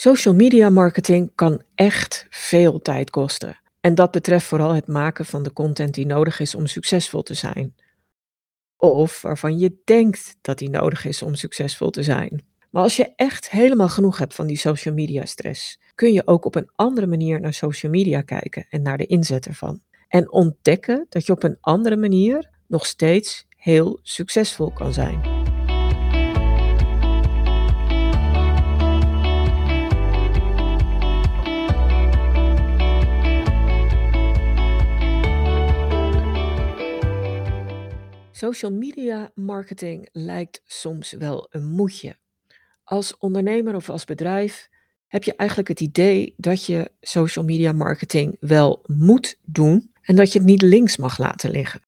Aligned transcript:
Social 0.00 0.34
media 0.34 0.70
marketing 0.70 1.32
kan 1.34 1.62
echt 1.74 2.26
veel 2.30 2.80
tijd 2.80 3.10
kosten. 3.10 3.60
En 3.80 3.94
dat 3.94 4.10
betreft 4.10 4.46
vooral 4.46 4.74
het 4.74 4.86
maken 4.86 5.24
van 5.24 5.42
de 5.42 5.52
content 5.52 5.94
die 5.94 6.06
nodig 6.06 6.40
is 6.40 6.54
om 6.54 6.66
succesvol 6.66 7.22
te 7.22 7.34
zijn. 7.34 7.74
Of 8.76 9.22
waarvan 9.22 9.58
je 9.58 9.80
denkt 9.84 10.36
dat 10.40 10.58
die 10.58 10.70
nodig 10.70 11.04
is 11.04 11.22
om 11.22 11.34
succesvol 11.34 11.90
te 11.90 12.02
zijn. 12.02 12.44
Maar 12.70 12.82
als 12.82 12.96
je 12.96 13.12
echt 13.16 13.50
helemaal 13.50 13.88
genoeg 13.88 14.18
hebt 14.18 14.34
van 14.34 14.46
die 14.46 14.58
social 14.58 14.94
media 14.94 15.24
stress, 15.24 15.80
kun 15.94 16.12
je 16.12 16.26
ook 16.26 16.44
op 16.44 16.54
een 16.54 16.70
andere 16.74 17.06
manier 17.06 17.40
naar 17.40 17.54
social 17.54 17.92
media 17.92 18.20
kijken 18.20 18.66
en 18.70 18.82
naar 18.82 18.98
de 18.98 19.06
inzet 19.06 19.46
ervan. 19.46 19.82
En 20.08 20.32
ontdekken 20.32 21.06
dat 21.08 21.26
je 21.26 21.32
op 21.32 21.42
een 21.42 21.58
andere 21.60 21.96
manier 21.96 22.50
nog 22.66 22.86
steeds 22.86 23.46
heel 23.56 23.98
succesvol 24.02 24.72
kan 24.72 24.92
zijn. 24.92 25.39
Social 38.40 38.72
media 38.72 39.30
marketing 39.34 40.08
lijkt 40.12 40.62
soms 40.64 41.12
wel 41.12 41.46
een 41.50 41.66
moedje. 41.66 42.16
Als 42.84 43.16
ondernemer 43.16 43.74
of 43.74 43.90
als 43.90 44.04
bedrijf 44.04 44.68
heb 45.06 45.24
je 45.24 45.36
eigenlijk 45.36 45.68
het 45.68 45.80
idee 45.80 46.34
dat 46.36 46.66
je 46.66 46.90
social 47.00 47.44
media 47.44 47.72
marketing 47.72 48.36
wel 48.40 48.82
moet 48.86 49.36
doen 49.42 49.92
en 50.02 50.16
dat 50.16 50.32
je 50.32 50.38
het 50.38 50.46
niet 50.48 50.62
links 50.62 50.96
mag 50.96 51.18
laten 51.18 51.50
liggen. 51.50 51.82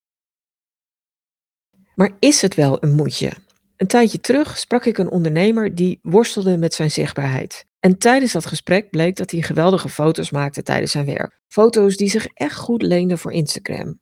Maar 1.95 2.17
is 2.19 2.43
het 2.43 2.55
wel 2.55 2.83
een 2.83 2.95
moedje? 2.95 3.33
Een 3.77 3.87
tijdje 3.87 4.21
terug 4.21 4.59
sprak 4.59 4.85
ik 4.85 4.99
een 4.99 5.11
ondernemer 5.11 5.75
die 5.75 5.99
worstelde 6.03 6.57
met 6.57 6.75
zijn 6.75 6.91
zichtbaarheid. 6.91 7.67
En 7.81 7.99
tijdens 7.99 8.33
dat 8.33 8.47
gesprek 8.47 8.91
bleek 8.91 9.17
dat 9.17 9.31
hij 9.31 9.43
geweldige 9.43 9.89
foto's 9.89 10.31
maakte 10.31 10.63
tijdens 10.63 10.93
zijn 10.93 11.07
werk. 11.07 11.41
Foto's 11.49 11.97
die 11.97 12.11
zich 12.11 12.27
echt 12.27 12.57
goed 12.57 12.83
leenden 12.83 13.19
voor 13.19 13.33
Instagram. 13.33 14.01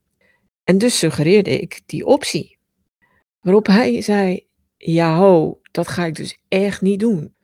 En 0.70 0.78
dus 0.78 0.98
suggereerde 0.98 1.60
ik 1.60 1.80
die 1.86 2.06
optie. 2.06 2.58
Waarop 3.40 3.66
hij 3.66 4.02
zei: 4.02 4.46
Ja, 4.76 5.16
ho, 5.16 5.60
dat 5.70 5.88
ga 5.88 6.04
ik 6.04 6.14
dus 6.14 6.38
echt 6.48 6.80
niet 6.80 7.00
doen. 7.00 7.34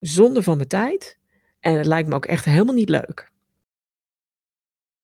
Zonde 0.00 0.42
van 0.42 0.56
mijn 0.56 0.68
tijd. 0.68 1.18
En 1.60 1.74
het 1.74 1.86
lijkt 1.86 2.08
me 2.08 2.14
ook 2.14 2.26
echt 2.26 2.44
helemaal 2.44 2.74
niet 2.74 2.88
leuk. 2.88 3.30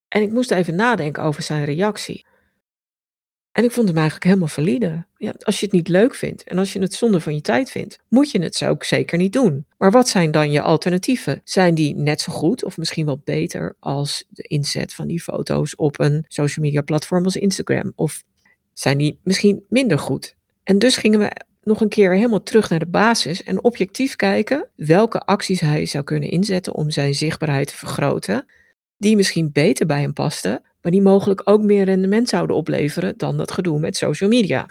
En 0.09 0.23
ik 0.23 0.31
moest 0.31 0.51
even 0.51 0.75
nadenken 0.75 1.23
over 1.23 1.43
zijn 1.43 1.65
reactie. 1.65 2.27
En 3.61 3.67
ik 3.67 3.73
vond 3.73 3.89
hem 3.89 3.97
eigenlijk 3.97 4.27
helemaal 4.27 4.49
valide. 4.49 5.05
Ja, 5.17 5.35
als 5.39 5.61
je 5.61 5.67
het 5.67 5.75
niet 5.75 5.89
leuk 5.89 6.15
vindt 6.15 6.45
en 6.45 6.59
als 6.59 6.73
je 6.73 6.81
het 6.81 6.95
zonde 6.95 7.21
van 7.21 7.35
je 7.35 7.41
tijd 7.41 7.71
vindt, 7.71 7.99
moet 8.09 8.31
je 8.31 8.43
het 8.43 8.55
zo 8.55 8.69
ook 8.69 8.85
zeker 8.85 9.19
niet 9.19 9.33
doen. 9.33 9.67
Maar 9.79 9.91
wat 9.91 10.09
zijn 10.09 10.31
dan 10.31 10.51
je 10.51 10.63
alternatieven? 10.63 11.41
Zijn 11.45 11.75
die 11.75 11.97
net 11.97 12.21
zo 12.21 12.33
goed 12.33 12.65
of 12.65 12.77
misschien 12.77 13.07
wel 13.07 13.21
beter 13.25 13.77
als 13.79 14.25
de 14.29 14.43
inzet 14.43 14.95
van 14.95 15.07
die 15.07 15.21
foto's 15.21 15.77
op 15.77 16.01
een 16.01 16.25
social 16.29 16.65
media 16.65 16.83
platform 16.83 17.25
als 17.25 17.37
Instagram? 17.37 17.93
Of 17.95 18.23
zijn 18.73 18.99
die 18.99 19.19
misschien 19.23 19.65
minder 19.69 19.99
goed? 19.99 20.37
En 20.63 20.79
dus 20.79 20.97
gingen 20.97 21.19
we 21.19 21.31
nog 21.63 21.81
een 21.81 21.89
keer 21.89 22.15
helemaal 22.15 22.43
terug 22.43 22.71
naar 22.71 22.79
de 22.79 22.87
basis 22.87 23.43
en 23.43 23.65
objectief 23.65 24.17
kijken 24.17 24.69
welke 24.77 25.21
acties 25.21 25.61
hij 25.61 25.87
zou 25.87 26.05
kunnen 26.05 26.31
inzetten 26.31 26.75
om 26.75 26.91
zijn 26.91 27.15
zichtbaarheid 27.15 27.69
te 27.69 27.77
vergroten, 27.77 28.47
die 28.97 29.17
misschien 29.17 29.53
beter 29.53 29.87
bij 29.87 30.01
hem 30.01 30.13
pasten, 30.13 30.63
maar 30.83 30.93
die 30.93 31.03
mogelijk 31.03 31.41
ook 31.45 31.63
meer 31.63 31.85
rendement 31.85 32.29
zouden 32.29 32.57
opleveren 32.57 33.15
dan 33.17 33.37
dat 33.37 33.53
gedoe 33.53 33.79
met 33.79 33.97
social 33.97 34.31
media. 34.31 34.69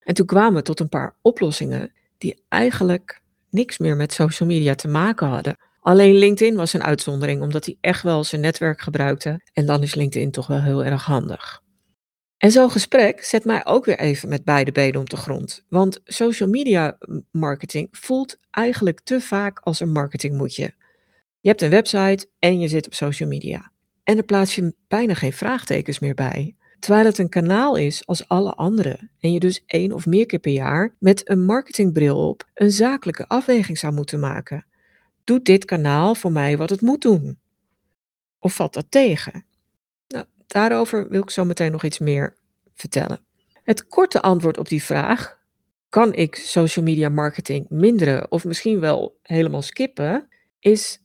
En 0.00 0.14
toen 0.14 0.26
kwamen 0.26 0.54
we 0.54 0.62
tot 0.62 0.80
een 0.80 0.88
paar 0.88 1.14
oplossingen 1.22 1.92
die 2.18 2.44
eigenlijk 2.48 3.20
niks 3.50 3.78
meer 3.78 3.96
met 3.96 4.12
social 4.12 4.48
media 4.48 4.74
te 4.74 4.88
maken 4.88 5.26
hadden. 5.26 5.56
Alleen 5.80 6.14
LinkedIn 6.14 6.56
was 6.56 6.72
een 6.72 6.82
uitzondering, 6.82 7.42
omdat 7.42 7.64
hij 7.64 7.76
echt 7.80 8.02
wel 8.02 8.24
zijn 8.24 8.40
netwerk 8.40 8.80
gebruikte. 8.80 9.40
En 9.52 9.66
dan 9.66 9.82
is 9.82 9.94
LinkedIn 9.94 10.30
toch 10.30 10.46
wel 10.46 10.62
heel 10.62 10.84
erg 10.84 11.04
handig. 11.04 11.62
En 12.36 12.50
zo'n 12.50 12.70
gesprek 12.70 13.24
zet 13.24 13.44
mij 13.44 13.66
ook 13.66 13.84
weer 13.84 13.98
even 13.98 14.28
met 14.28 14.44
beide 14.44 14.72
benen 14.72 15.00
op 15.00 15.10
de 15.10 15.16
grond. 15.16 15.64
Want 15.68 16.00
social 16.04 16.48
media 16.48 16.98
marketing 17.30 17.88
voelt 17.90 18.38
eigenlijk 18.50 19.00
te 19.00 19.20
vaak 19.20 19.58
als 19.58 19.80
een 19.80 19.92
marketingmoedje. 19.92 20.74
Je 21.40 21.48
hebt 21.48 21.62
een 21.62 21.70
website 21.70 22.26
en 22.38 22.60
je 22.60 22.68
zit 22.68 22.86
op 22.86 22.94
social 22.94 23.28
media. 23.28 23.72
En 24.10 24.16
er 24.16 24.24
plaats 24.24 24.54
je 24.54 24.74
bijna 24.88 25.14
geen 25.14 25.32
vraagtekens 25.32 25.98
meer 25.98 26.14
bij. 26.14 26.56
Terwijl 26.78 27.04
het 27.04 27.18
een 27.18 27.28
kanaal 27.28 27.76
is 27.76 28.06
als 28.06 28.28
alle 28.28 28.54
andere. 28.54 29.10
En 29.20 29.32
je 29.32 29.40
dus 29.40 29.62
één 29.66 29.92
of 29.92 30.06
meer 30.06 30.26
keer 30.26 30.38
per 30.38 30.52
jaar 30.52 30.94
met 30.98 31.28
een 31.28 31.44
marketingbril 31.44 32.28
op 32.28 32.48
een 32.54 32.70
zakelijke 32.70 33.28
afweging 33.28 33.78
zou 33.78 33.92
moeten 33.92 34.20
maken. 34.20 34.66
Doet 35.24 35.44
dit 35.44 35.64
kanaal 35.64 36.14
voor 36.14 36.32
mij 36.32 36.56
wat 36.56 36.70
het 36.70 36.80
moet 36.80 37.02
doen? 37.02 37.38
Of 38.38 38.54
valt 38.54 38.74
dat 38.74 38.86
tegen? 38.88 39.44
Nou, 40.08 40.24
daarover 40.46 41.08
wil 41.08 41.22
ik 41.22 41.30
zo 41.30 41.44
meteen 41.44 41.72
nog 41.72 41.84
iets 41.84 41.98
meer 41.98 42.36
vertellen. 42.74 43.20
Het 43.62 43.86
korte 43.86 44.22
antwoord 44.22 44.58
op 44.58 44.68
die 44.68 44.82
vraag, 44.82 45.38
kan 45.88 46.14
ik 46.14 46.36
social 46.36 46.84
media 46.84 47.08
marketing 47.08 47.66
minderen 47.68 48.30
of 48.30 48.44
misschien 48.44 48.80
wel 48.80 49.18
helemaal 49.22 49.62
skippen, 49.62 50.28
is 50.60 51.00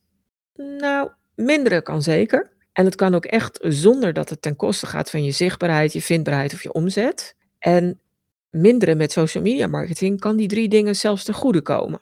nou, 0.55 1.09
minderen 1.35 1.83
kan 1.83 2.01
zeker. 2.01 2.53
En 2.75 2.85
het 2.85 2.95
kan 2.95 3.15
ook 3.15 3.25
echt 3.25 3.59
zonder 3.61 4.13
dat 4.13 4.29
het 4.29 4.41
ten 4.41 4.55
koste 4.55 4.85
gaat 4.85 5.09
van 5.09 5.23
je 5.23 5.31
zichtbaarheid, 5.31 5.93
je 5.93 6.01
vindbaarheid 6.01 6.53
of 6.53 6.63
je 6.63 6.73
omzet. 6.73 7.35
En 7.59 7.99
minderen 8.49 8.97
met 8.97 9.11
social 9.11 9.43
media 9.43 9.67
marketing 9.67 10.19
kan 10.19 10.35
die 10.35 10.47
drie 10.47 10.69
dingen 10.69 10.95
zelfs 10.95 11.23
ten 11.23 11.33
goede 11.33 11.61
komen. 11.61 12.01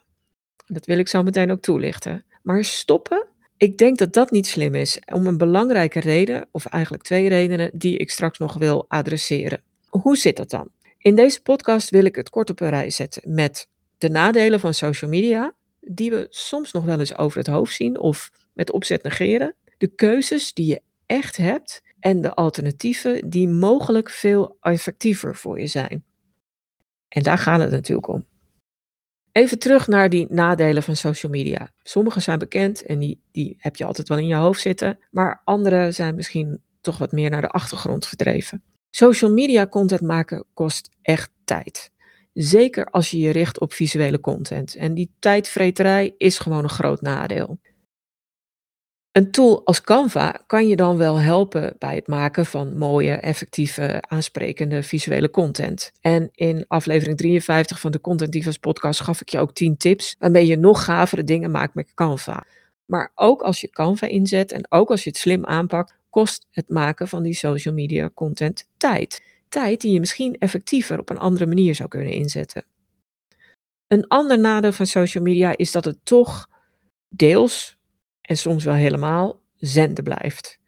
Dat 0.66 0.86
wil 0.86 0.98
ik 0.98 1.08
zo 1.08 1.24
meteen 1.24 1.52
ook 1.52 1.62
toelichten. 1.62 2.26
Maar 2.42 2.64
stoppen, 2.64 3.26
ik 3.58 3.78
denk 3.78 3.98
dat 3.98 4.14
dat 4.14 4.32
niet 4.32 4.48
slim 4.48 4.76
is. 4.76 5.00
Om 5.14 5.28
een 5.28 5.38
belangrijke 5.38 6.00
reden, 6.00 6.48
of 6.52 6.66
eigenlijk 6.66 7.04
twee 7.04 7.30
redenen, 7.30 7.72
die 7.74 7.98
ik 7.98 8.10
straks 8.10 8.38
nog 8.38 8.54
wil 8.54 8.86
adresseren. 8.88 9.62
Hoe 9.90 10.18
zit 10.18 10.38
dat 10.38 10.50
dan? 10.50 10.70
In 10.98 11.16
deze 11.16 11.42
podcast 11.42 11.90
wil 11.90 12.06
ik 12.06 12.16
het 12.16 12.30
kort 12.30 12.50
op 12.50 12.60
een 12.60 12.70
rij 12.70 12.90
zetten 12.90 13.22
met 13.26 13.68
de 13.98 14.10
nadelen 14.10 14.60
van 14.60 14.74
social 14.74 15.10
media, 15.10 15.54
die 15.80 16.10
we 16.12 16.28
soms 16.30 16.72
nog 16.72 16.84
wel 16.84 17.00
eens 17.00 17.18
over 17.18 17.38
het 17.38 17.48
hoofd 17.48 17.74
zien 17.74 18.00
of 18.00 18.32
met 18.54 18.72
opzet 18.72 19.04
negeren 19.04 19.56
de 19.84 19.96
keuzes 19.96 20.54
die 20.54 20.66
je 20.66 20.82
echt 21.06 21.38
hebt 21.38 21.82
en 22.00 22.22
de 22.22 22.34
alternatieven 22.34 23.30
die 23.30 23.48
mogelijk 23.48 24.10
veel 24.10 24.58
effectiever 24.62 25.36
voor 25.36 25.60
je 25.60 25.68
zijn. 25.68 26.04
En 27.08 27.24
daar 27.24 27.38
gaat 27.38 27.60
het 27.60 27.72
natuurlijk 27.72 28.08
om. 28.08 28.26
Even 29.32 29.60
terug 29.60 29.88
naar 29.88 30.10
die 30.10 30.28
nadelen 30.30 30.84
van 30.84 30.96
social 30.96 31.32
media. 31.32 31.72
Sommige 31.82 32.20
zijn 32.20 32.40
bekend 32.40 32.86
en 32.86 33.00
die, 33.00 33.22
die 33.32 33.56
heb 33.58 33.76
je 33.76 33.86
altijd 33.86 34.08
wel 34.08 34.18
in 34.18 34.28
je 34.28 34.36
hoofd 34.36 34.62
zitten, 34.62 35.00
maar 35.12 35.42
andere 35.44 35.92
zijn 35.92 36.16
misschien 36.16 36.62
toch 36.82 36.98
wat 36.98 37.12
meer 37.12 37.30
naar 37.30 37.42
de 37.42 37.50
achtergrond 37.50 38.08
verdreven. 38.08 38.64
Social 38.90 39.32
media 39.32 39.68
content 39.68 40.02
maken 40.02 40.46
kost 40.54 40.90
echt 41.02 41.32
tijd. 41.44 41.92
Zeker 42.34 42.86
als 42.86 43.12
je 43.12 43.20
je 43.20 43.32
richt 43.32 43.60
op 43.60 43.74
visuele 43.74 44.20
content. 44.20 44.76
En 44.76 44.94
die 44.94 45.12
tijdvreterij 45.20 46.14
is 46.18 46.40
gewoon 46.40 46.64
een 46.64 46.70
groot 46.70 47.02
nadeel. 47.02 47.60
Een 49.14 49.32
tool 49.32 49.66
als 49.66 49.82
Canva 49.82 50.44
kan 50.48 50.68
je 50.68 50.76
dan 50.76 50.98
wel 50.98 51.20
helpen 51.20 51.76
bij 51.80 51.96
het 51.96 52.08
maken 52.08 52.46
van 52.46 52.78
mooie, 52.78 53.14
effectieve, 53.14 54.04
aansprekende 54.08 54.84
visuele 54.84 55.30
content. 55.30 55.92
En 56.02 56.30
in 56.32 56.66
aflevering 56.68 57.18
53 57.18 57.80
van 57.80 57.92
de 57.92 58.02
Content 58.02 58.32
Divas 58.32 58.58
podcast 58.58 59.02
gaf 59.02 59.22
ik 59.22 59.30
je 59.30 59.40
ook 59.40 59.54
10 59.54 59.78
tips 59.78 60.16
waarmee 60.20 60.48
je 60.48 60.58
nog 60.58 60.84
gavere 60.84 61.24
dingen 61.24 61.52
maakt 61.52 61.74
met 61.74 61.94
Canva. 61.94 62.46
Maar 62.86 63.12
ook 63.16 63.42
als 63.42 63.62
je 63.62 63.70
Canva 63.70 64.08
inzet 64.08 64.52
en 64.52 64.72
ook 64.72 64.90
als 64.90 65.04
je 65.04 65.10
het 65.10 65.20
slim 65.20 65.46
aanpakt, 65.46 65.96
kost 66.10 66.48
het 66.52 66.70
maken 66.70 67.08
van 67.08 67.24
die 67.24 67.36
social 67.36 67.74
media 67.74 68.10
content 68.14 68.68
tijd. 68.78 69.24
Tijd 69.50 69.82
die 69.82 69.94
je 69.94 70.00
misschien 70.00 70.38
effectiever 70.38 71.00
op 71.00 71.10
een 71.10 71.20
andere 71.20 71.46
manier 71.46 71.76
zou 71.76 71.90
kunnen 71.90 72.14
inzetten. 72.14 72.66
Een 73.88 74.08
ander 74.08 74.40
nadeel 74.40 74.72
van 74.72 74.88
social 74.88 75.24
media 75.24 75.58
is 75.58 75.72
dat 75.72 75.86
het 75.86 75.98
toch 76.04 76.50
deels 77.10 77.78
en 78.24 78.38
soms 78.38 78.64
wel 78.64 78.74
helemaal 78.74 79.42
zenden 79.58 80.04
blijft. 80.04 80.60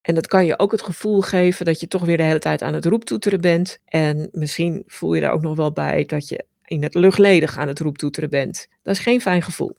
En 0.00 0.14
dat 0.14 0.26
kan 0.26 0.46
je 0.46 0.58
ook 0.58 0.72
het 0.72 0.82
gevoel 0.82 1.20
geven 1.20 1.64
dat 1.64 1.80
je 1.80 1.88
toch 1.88 2.04
weer 2.04 2.16
de 2.16 2.22
hele 2.22 2.38
tijd 2.38 2.62
aan 2.62 2.74
het 2.74 2.84
roeptoeteren 2.84 3.40
bent. 3.40 3.78
En 3.84 4.28
misschien 4.32 4.82
voel 4.86 5.14
je 5.14 5.22
er 5.22 5.30
ook 5.30 5.42
nog 5.42 5.56
wel 5.56 5.72
bij 5.72 6.04
dat 6.04 6.28
je 6.28 6.44
in 6.64 6.82
het 6.82 6.94
luchtledig 6.94 7.58
aan 7.58 7.68
het 7.68 7.80
roeptoeteren 7.80 8.30
bent. 8.30 8.68
Dat 8.82 8.94
is 8.94 9.00
geen 9.02 9.20
fijn 9.20 9.42
gevoel. 9.42 9.76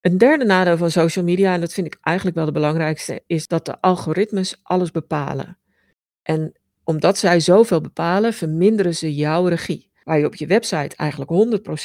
Een 0.00 0.18
derde 0.18 0.44
nadeel 0.44 0.76
van 0.76 0.90
social 0.90 1.24
media, 1.24 1.54
en 1.54 1.60
dat 1.60 1.72
vind 1.72 1.86
ik 1.86 1.98
eigenlijk 2.00 2.36
wel 2.36 2.46
de 2.46 2.52
belangrijkste, 2.52 3.22
is 3.26 3.46
dat 3.46 3.66
de 3.66 3.80
algoritmes 3.80 4.60
alles 4.62 4.90
bepalen. 4.90 5.58
En 6.22 6.52
omdat 6.84 7.18
zij 7.18 7.40
zoveel 7.40 7.80
bepalen, 7.80 8.32
verminderen 8.32 8.94
ze 8.94 9.14
jouw 9.14 9.46
regie 9.46 9.89
waar 10.10 10.18
je 10.18 10.26
op 10.26 10.34
je 10.34 10.46
website 10.46 10.96
eigenlijk 10.96 11.30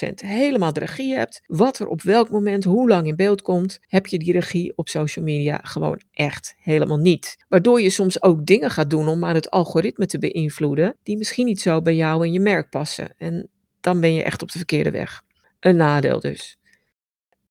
100% 0.01 0.10
helemaal 0.16 0.74
de 0.74 0.80
regie 0.80 1.16
hebt. 1.16 1.42
Wat 1.45 1.80
er 1.80 1.88
op 1.88 2.01
welk 2.01 2.30
moment, 2.30 2.63
hoe 2.63 2.88
lang 2.88 3.07
in 3.07 3.16
beeld 3.16 3.42
komt, 3.42 3.80
heb 3.88 4.07
je 4.07 4.19
die 4.19 4.31
regie 4.31 4.77
op 4.77 4.89
social 4.89 5.25
media 5.25 5.60
gewoon 5.63 6.01
echt 6.12 6.54
helemaal 6.57 6.98
niet. 6.98 7.36
Waardoor 7.48 7.81
je 7.81 7.89
soms 7.89 8.22
ook 8.22 8.45
dingen 8.45 8.72
gaat 8.72 8.89
doen 8.89 9.07
om 9.07 9.19
maar 9.19 9.33
het 9.33 9.50
algoritme 9.50 10.06
te 10.06 10.19
beïnvloeden, 10.19 10.95
die 11.04 11.18
misschien 11.18 11.45
niet 11.45 11.62
zo 11.62 11.81
bij 11.81 11.95
jou 11.95 12.25
en 12.25 12.31
je 12.31 12.39
merk 12.39 12.69
passen. 12.69 13.13
En 13.18 13.50
dan 13.81 14.00
ben 14.00 14.13
je 14.13 14.24
echt 14.24 14.42
op 14.42 14.51
de 14.51 14.57
verkeerde 14.57 14.92
weg. 14.92 15.22
Een 15.60 15.75
nadeel 15.75 16.19
dus. 16.19 16.57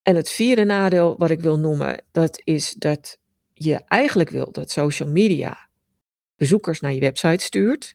En 0.03 0.17
het 0.17 0.31
vierde 0.31 0.65
nadeel 0.65 1.15
wat 1.19 1.31
ik 1.31 1.41
wil 1.41 1.59
noemen, 1.59 2.03
dat 2.13 2.41
is 2.45 2.73
dat 2.73 3.19
je 3.53 3.81
eigenlijk 3.87 4.31
wil 4.31 4.53
dat 4.53 4.71
social 4.71 5.09
media 5.09 5.69
bezoekers 6.37 6.81
naar 6.81 6.93
je 6.93 7.01
website 7.01 7.45
stuurt. 7.45 7.95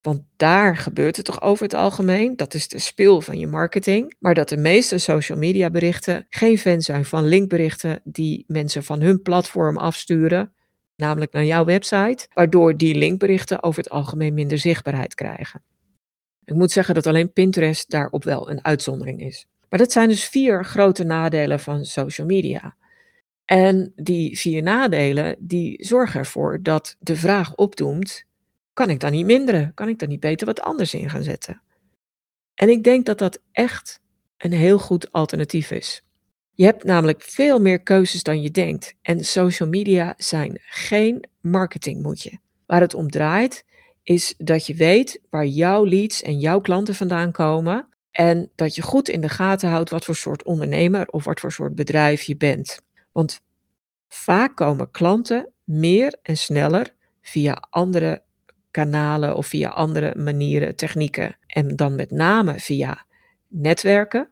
Want 0.00 0.22
daar 0.36 0.76
gebeurt 0.76 1.16
het 1.16 1.24
toch 1.24 1.42
over 1.42 1.62
het 1.62 1.74
algemeen. 1.74 2.36
Dat 2.36 2.54
is 2.54 2.68
de 2.68 2.78
spil 2.78 3.20
van 3.20 3.38
je 3.38 3.46
marketing. 3.46 4.14
Maar 4.18 4.34
dat 4.34 4.48
de 4.48 4.56
meeste 4.56 4.98
social 4.98 5.38
media 5.38 5.70
berichten 5.70 6.26
geen 6.28 6.58
fan 6.58 6.80
zijn 6.80 7.04
van 7.04 7.24
linkberichten 7.24 8.00
die 8.04 8.44
mensen 8.46 8.84
van 8.84 9.00
hun 9.00 9.22
platform 9.22 9.76
afsturen, 9.76 10.52
namelijk 10.96 11.32
naar 11.32 11.44
jouw 11.44 11.64
website, 11.64 12.26
waardoor 12.34 12.76
die 12.76 12.94
linkberichten 12.94 13.62
over 13.62 13.82
het 13.82 13.92
algemeen 13.92 14.34
minder 14.34 14.58
zichtbaarheid 14.58 15.14
krijgen. 15.14 15.62
Ik 16.44 16.54
moet 16.54 16.70
zeggen 16.70 16.94
dat 16.94 17.06
alleen 17.06 17.32
Pinterest 17.32 17.90
daarop 17.90 18.24
wel 18.24 18.50
een 18.50 18.64
uitzondering 18.64 19.20
is. 19.20 19.46
Maar 19.68 19.78
dat 19.78 19.92
zijn 19.92 20.08
dus 20.08 20.24
vier 20.24 20.64
grote 20.64 21.04
nadelen 21.04 21.60
van 21.60 21.84
social 21.84 22.26
media. 22.26 22.76
En 23.44 23.92
die 23.96 24.38
vier 24.38 24.62
nadelen, 24.62 25.36
die 25.38 25.84
zorgen 25.84 26.20
ervoor 26.20 26.62
dat 26.62 26.96
de 26.98 27.16
vraag 27.16 27.54
opdoemt, 27.54 28.24
kan 28.78 28.90
ik 28.90 29.00
dan 29.00 29.12
niet 29.12 29.26
minderen? 29.26 29.74
Kan 29.74 29.88
ik 29.88 29.98
dan 29.98 30.08
niet 30.08 30.20
beter 30.20 30.46
wat 30.46 30.60
anders 30.60 30.94
in 30.94 31.10
gaan 31.10 31.22
zetten? 31.22 31.62
En 32.54 32.68
ik 32.68 32.84
denk 32.84 33.06
dat 33.06 33.18
dat 33.18 33.40
echt 33.52 34.00
een 34.36 34.52
heel 34.52 34.78
goed 34.78 35.12
alternatief 35.12 35.70
is. 35.70 36.02
Je 36.52 36.64
hebt 36.64 36.84
namelijk 36.84 37.22
veel 37.22 37.60
meer 37.60 37.82
keuzes 37.82 38.22
dan 38.22 38.42
je 38.42 38.50
denkt. 38.50 38.94
En 39.02 39.24
social 39.24 39.68
media 39.68 40.14
zijn 40.16 40.58
geen 40.60 41.28
marketingmoedje. 41.40 42.38
Waar 42.66 42.80
het 42.80 42.94
om 42.94 43.10
draait, 43.10 43.64
is 44.02 44.34
dat 44.36 44.66
je 44.66 44.74
weet 44.74 45.20
waar 45.30 45.46
jouw 45.46 45.86
leads 45.86 46.22
en 46.22 46.38
jouw 46.38 46.60
klanten 46.60 46.94
vandaan 46.94 47.32
komen. 47.32 47.88
En 48.10 48.50
dat 48.54 48.74
je 48.74 48.82
goed 48.82 49.08
in 49.08 49.20
de 49.20 49.28
gaten 49.28 49.70
houdt 49.70 49.90
wat 49.90 50.04
voor 50.04 50.16
soort 50.16 50.42
ondernemer 50.42 51.08
of 51.08 51.24
wat 51.24 51.40
voor 51.40 51.52
soort 51.52 51.74
bedrijf 51.74 52.22
je 52.22 52.36
bent. 52.36 52.80
Want 53.12 53.40
vaak 54.08 54.56
komen 54.56 54.90
klanten 54.90 55.52
meer 55.64 56.18
en 56.22 56.36
sneller 56.36 56.94
via 57.20 57.66
andere 57.70 58.26
kanalen 58.78 59.36
of 59.36 59.46
via 59.46 59.68
andere 59.68 60.14
manieren, 60.16 60.76
technieken. 60.76 61.36
En 61.46 61.76
dan 61.76 61.94
met 61.94 62.10
name 62.10 62.58
via 62.58 63.06
netwerken, 63.48 64.30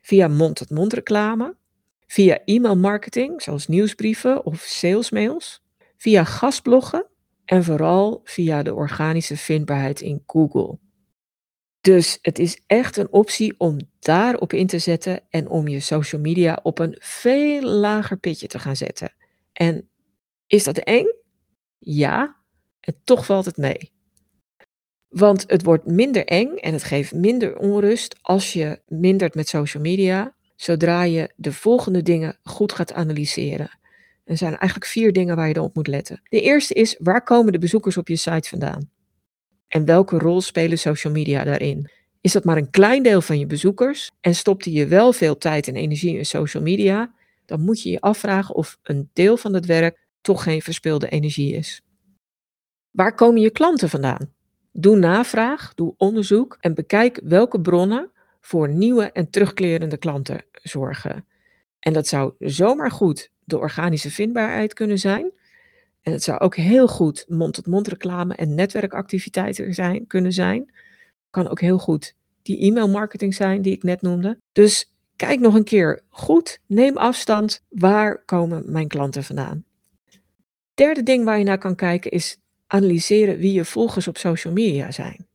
via 0.00 0.28
mond-tot-mond 0.28 0.92
reclame, 0.92 1.56
via 2.06 2.40
e-mailmarketing, 2.44 3.42
zoals 3.42 3.66
nieuwsbrieven 3.66 4.44
of 4.44 4.60
salesmails, 4.60 5.62
via 5.96 6.24
gastbloggen 6.24 7.06
en 7.44 7.64
vooral 7.64 8.20
via 8.24 8.62
de 8.62 8.74
organische 8.74 9.36
vindbaarheid 9.36 10.00
in 10.00 10.22
Google. 10.26 10.78
Dus 11.80 12.18
het 12.22 12.38
is 12.38 12.62
echt 12.66 12.96
een 12.96 13.12
optie 13.12 13.54
om 13.58 13.78
daarop 13.98 14.52
in 14.52 14.66
te 14.66 14.78
zetten 14.78 15.20
en 15.30 15.48
om 15.48 15.68
je 15.68 15.80
social 15.80 16.20
media 16.20 16.60
op 16.62 16.78
een 16.78 16.96
veel 17.00 17.62
lager 17.62 18.16
pitje 18.16 18.46
te 18.46 18.58
gaan 18.58 18.76
zetten. 18.76 19.12
En 19.52 19.88
is 20.46 20.64
dat 20.64 20.78
eng? 20.78 21.06
Ja, 21.78 22.37
en 22.88 22.94
toch 23.04 23.26
valt 23.26 23.44
het 23.44 23.56
mee. 23.56 23.92
Want 25.08 25.44
het 25.46 25.62
wordt 25.62 25.86
minder 25.86 26.24
eng 26.24 26.56
en 26.56 26.72
het 26.72 26.82
geeft 26.82 27.14
minder 27.14 27.58
onrust 27.58 28.16
als 28.20 28.52
je 28.52 28.80
mindert 28.86 29.34
met 29.34 29.48
social 29.48 29.82
media, 29.82 30.34
zodra 30.56 31.02
je 31.02 31.32
de 31.36 31.52
volgende 31.52 32.02
dingen 32.02 32.38
goed 32.42 32.72
gaat 32.72 32.92
analyseren. 32.92 33.78
Er 34.24 34.36
zijn 34.36 34.56
eigenlijk 34.56 34.90
vier 34.90 35.12
dingen 35.12 35.36
waar 35.36 35.48
je 35.48 35.62
op 35.62 35.74
moet 35.74 35.86
letten. 35.86 36.20
De 36.28 36.40
eerste 36.40 36.74
is, 36.74 36.96
waar 36.98 37.22
komen 37.22 37.52
de 37.52 37.58
bezoekers 37.58 37.96
op 37.96 38.08
je 38.08 38.16
site 38.16 38.48
vandaan? 38.48 38.90
En 39.68 39.84
welke 39.84 40.18
rol 40.18 40.40
spelen 40.40 40.78
social 40.78 41.12
media 41.12 41.44
daarin? 41.44 41.90
Is 42.20 42.32
dat 42.32 42.44
maar 42.44 42.56
een 42.56 42.70
klein 42.70 43.02
deel 43.02 43.20
van 43.20 43.38
je 43.38 43.46
bezoekers 43.46 44.10
en 44.20 44.34
stopte 44.34 44.72
je 44.72 44.86
wel 44.86 45.12
veel 45.12 45.38
tijd 45.38 45.68
en 45.68 45.76
energie 45.76 46.16
in 46.16 46.26
social 46.26 46.62
media, 46.62 47.14
dan 47.46 47.60
moet 47.60 47.82
je 47.82 47.90
je 47.90 48.00
afvragen 48.00 48.54
of 48.54 48.78
een 48.82 49.10
deel 49.12 49.36
van 49.36 49.54
het 49.54 49.66
werk 49.66 50.06
toch 50.20 50.42
geen 50.42 50.62
verspilde 50.62 51.08
energie 51.08 51.54
is. 51.54 51.82
Waar 52.98 53.14
komen 53.14 53.40
je 53.40 53.50
klanten 53.50 53.88
vandaan? 53.88 54.32
Doe 54.72 54.96
navraag, 54.96 55.74
doe 55.74 55.94
onderzoek 55.96 56.56
en 56.60 56.74
bekijk 56.74 57.20
welke 57.24 57.60
bronnen 57.60 58.10
voor 58.40 58.68
nieuwe 58.68 59.12
en 59.12 59.30
terugkerende 59.30 59.96
klanten 59.96 60.44
zorgen. 60.62 61.26
En 61.78 61.92
dat 61.92 62.06
zou 62.06 62.32
zomaar 62.38 62.90
goed 62.90 63.30
de 63.44 63.58
organische 63.58 64.10
vindbaarheid 64.10 64.74
kunnen 64.74 64.98
zijn. 64.98 65.30
En 66.02 66.12
het 66.12 66.22
zou 66.22 66.38
ook 66.38 66.56
heel 66.56 66.88
goed 66.88 67.24
mond-tot-mond 67.28 67.88
reclame 67.88 68.34
en 68.34 68.54
netwerkactiviteiten 68.54 69.74
zijn, 69.74 70.06
kunnen 70.06 70.32
zijn. 70.32 70.72
Kan 71.30 71.48
ook 71.48 71.60
heel 71.60 71.78
goed 71.78 72.14
die 72.42 72.58
e-mailmarketing 72.58 73.34
zijn 73.34 73.62
die 73.62 73.74
ik 73.74 73.82
net 73.82 74.02
noemde. 74.02 74.38
Dus 74.52 74.92
kijk 75.16 75.40
nog 75.40 75.54
een 75.54 75.64
keer 75.64 76.02
goed, 76.08 76.60
neem 76.66 76.96
afstand. 76.96 77.64
Waar 77.68 78.24
komen 78.24 78.72
mijn 78.72 78.88
klanten 78.88 79.24
vandaan? 79.24 79.64
Derde 80.74 81.02
ding 81.02 81.24
waar 81.24 81.38
je 81.38 81.44
naar 81.44 81.58
kan 81.58 81.74
kijken 81.74 82.10
is 82.10 82.38
analyseren 82.68 83.38
wie 83.38 83.52
je 83.52 83.64
volgers 83.64 84.08
op 84.08 84.18
social 84.18 84.52
media 84.52 84.90
zijn. 84.90 85.26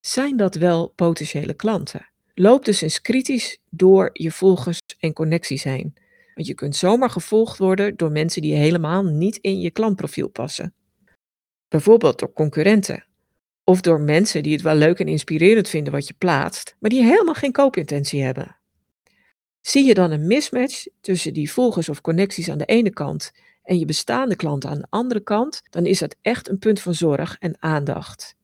Zijn 0.00 0.36
dat 0.36 0.54
wel 0.54 0.88
potentiële 0.88 1.54
klanten? 1.54 2.08
Loop 2.34 2.64
dus 2.64 2.80
eens 2.80 3.00
kritisch 3.00 3.58
door 3.70 4.10
je 4.12 4.30
volgers 4.30 4.78
en 4.98 5.12
connecties 5.12 5.64
heen. 5.64 5.94
Want 6.34 6.46
je 6.46 6.54
kunt 6.54 6.76
zomaar 6.76 7.10
gevolgd 7.10 7.58
worden 7.58 7.96
door 7.96 8.10
mensen 8.10 8.42
die 8.42 8.54
helemaal 8.54 9.04
niet 9.04 9.36
in 9.36 9.60
je 9.60 9.70
klantprofiel 9.70 10.28
passen. 10.28 10.74
Bijvoorbeeld 11.68 12.18
door 12.18 12.32
concurrenten. 12.32 13.04
Of 13.64 13.80
door 13.80 14.00
mensen 14.00 14.42
die 14.42 14.52
het 14.52 14.62
wel 14.62 14.74
leuk 14.74 14.98
en 14.98 15.08
inspirerend 15.08 15.68
vinden 15.68 15.92
wat 15.92 16.06
je 16.06 16.14
plaatst, 16.18 16.76
maar 16.78 16.90
die 16.90 17.02
helemaal 17.02 17.34
geen 17.34 17.52
koopintentie 17.52 18.22
hebben. 18.22 18.56
Zie 19.60 19.84
je 19.84 19.94
dan 19.94 20.10
een 20.10 20.26
mismatch 20.26 20.86
tussen 21.00 21.34
die 21.34 21.52
volgers 21.52 21.88
of 21.88 22.00
connecties 22.00 22.50
aan 22.50 22.58
de 22.58 22.64
ene 22.64 22.90
kant 22.90 23.32
en 23.70 23.78
je 23.78 23.84
bestaande 23.84 24.36
klanten 24.36 24.70
aan 24.70 24.78
de 24.78 24.86
andere 24.88 25.20
kant, 25.20 25.62
dan 25.68 25.86
is 25.86 25.98
dat 25.98 26.16
echt 26.20 26.48
een 26.48 26.58
punt 26.58 26.80
van 26.80 26.94
zorg 26.94 27.36
en 27.38 27.62
aandacht. 27.62 28.36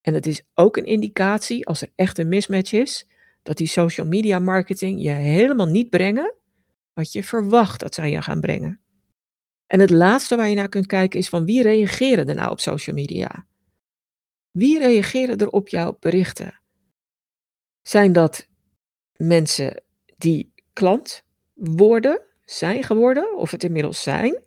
En 0.00 0.14
het 0.14 0.26
is 0.26 0.42
ook 0.54 0.76
een 0.76 0.84
indicatie, 0.84 1.66
als 1.66 1.82
er 1.82 1.92
echt 1.94 2.18
een 2.18 2.28
mismatch 2.28 2.72
is, 2.72 3.06
dat 3.42 3.56
die 3.56 3.66
social 3.66 4.06
media 4.06 4.38
marketing 4.38 5.02
je 5.02 5.10
helemaal 5.10 5.66
niet 5.66 5.90
brengen 5.90 6.34
wat 6.92 7.12
je 7.12 7.24
verwacht 7.24 7.80
dat 7.80 7.94
zij 7.94 8.10
je 8.10 8.22
gaan 8.22 8.40
brengen. 8.40 8.80
En 9.66 9.80
het 9.80 9.90
laatste 9.90 10.36
waar 10.36 10.48
je 10.48 10.54
naar 10.54 10.68
kunt 10.68 10.86
kijken 10.86 11.18
is 11.18 11.28
van 11.28 11.44
wie 11.44 11.62
reageren 11.62 12.28
er 12.28 12.34
nou 12.34 12.50
op 12.50 12.60
social 12.60 12.96
media? 12.96 13.46
Wie 14.50 14.78
reageren 14.78 15.38
er 15.38 15.50
op 15.50 15.68
jouw 15.68 15.96
berichten? 16.00 16.60
Zijn 17.82 18.12
dat 18.12 18.48
mensen 19.16 19.82
die 20.16 20.52
klant 20.72 21.22
worden, 21.54 22.22
zijn 22.44 22.82
geworden, 22.82 23.36
of 23.36 23.50
het 23.50 23.64
inmiddels 23.64 24.02
zijn? 24.02 24.46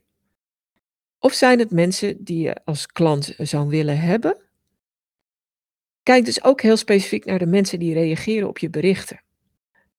Of 1.23 1.33
zijn 1.33 1.59
het 1.59 1.71
mensen 1.71 2.23
die 2.23 2.43
je 2.43 2.55
als 2.65 2.87
klant 2.87 3.33
zou 3.37 3.69
willen 3.69 3.99
hebben? 3.99 4.37
Kijk 6.03 6.25
dus 6.25 6.43
ook 6.43 6.61
heel 6.61 6.77
specifiek 6.77 7.25
naar 7.25 7.39
de 7.39 7.45
mensen 7.45 7.79
die 7.79 7.93
reageren 7.93 8.47
op 8.47 8.57
je 8.57 8.69
berichten. 8.69 9.21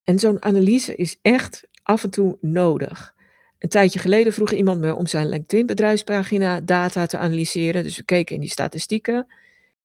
En 0.05 0.19
zo'n 0.19 0.43
analyse 0.43 0.97
is 0.97 1.19
echt 1.23 1.69
af 1.83 2.05
en 2.05 2.11
toe 2.11 2.39
nodig. 2.41 3.15
Een 3.59 3.69
tijdje 3.69 3.99
geleden 3.99 4.33
vroeg 4.33 4.53
iemand 4.53 4.81
me 4.81 4.95
om 4.95 5.07
zijn 5.07 5.29
LinkedIn 5.29 5.67
bedrijfspagina 5.67 6.61
data 6.61 7.07
te 7.07 7.19
analyseren. 7.19 7.83
Dus 7.83 7.97
we 7.97 8.05
keken 8.05 8.35
in 8.35 8.41
die 8.41 8.51
statistieken. 8.51 9.27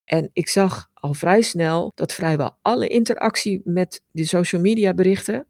En 0.06 0.30
ik 0.34 0.48
zag 0.48 0.90
al 0.94 1.14
vrij 1.14 1.42
snel 1.42 1.92
dat 1.96 2.14
vrijwel 2.14 2.58
alle 2.62 2.88
interactie 2.88 3.62
met 3.64 4.02
de 4.12 4.26
social 4.26 4.62
media 4.62 4.94
berichten 4.94 5.48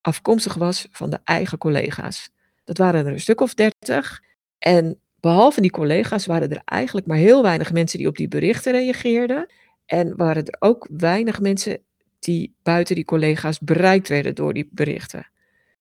afkomstig 0.00 0.54
was 0.54 0.88
van 0.90 1.10
de 1.10 1.20
eigen 1.24 1.58
collega's. 1.58 2.30
Dat 2.64 2.78
waren 2.78 3.06
er 3.06 3.12
een 3.12 3.20
stuk 3.20 3.40
of 3.40 3.54
dertig. 3.54 4.22
En 4.58 5.00
behalve 5.20 5.60
die 5.60 5.70
collega's 5.70 6.26
waren 6.26 6.50
er 6.50 6.62
eigenlijk 6.64 7.06
maar 7.06 7.16
heel 7.16 7.42
weinig 7.42 7.72
mensen 7.72 7.98
die 7.98 8.08
op 8.08 8.16
die 8.16 8.28
berichten 8.28 8.72
reageerden. 8.72 9.46
En 9.86 10.16
waren 10.16 10.44
er 10.44 10.56
ook 10.58 10.88
weinig 10.90 11.40
mensen 11.40 11.82
die 12.18 12.56
buiten 12.62 12.94
die 12.94 13.04
collega's 13.04 13.58
bereikt 13.58 14.08
werden 14.08 14.34
door 14.34 14.54
die 14.54 14.68
berichten. 14.70 15.30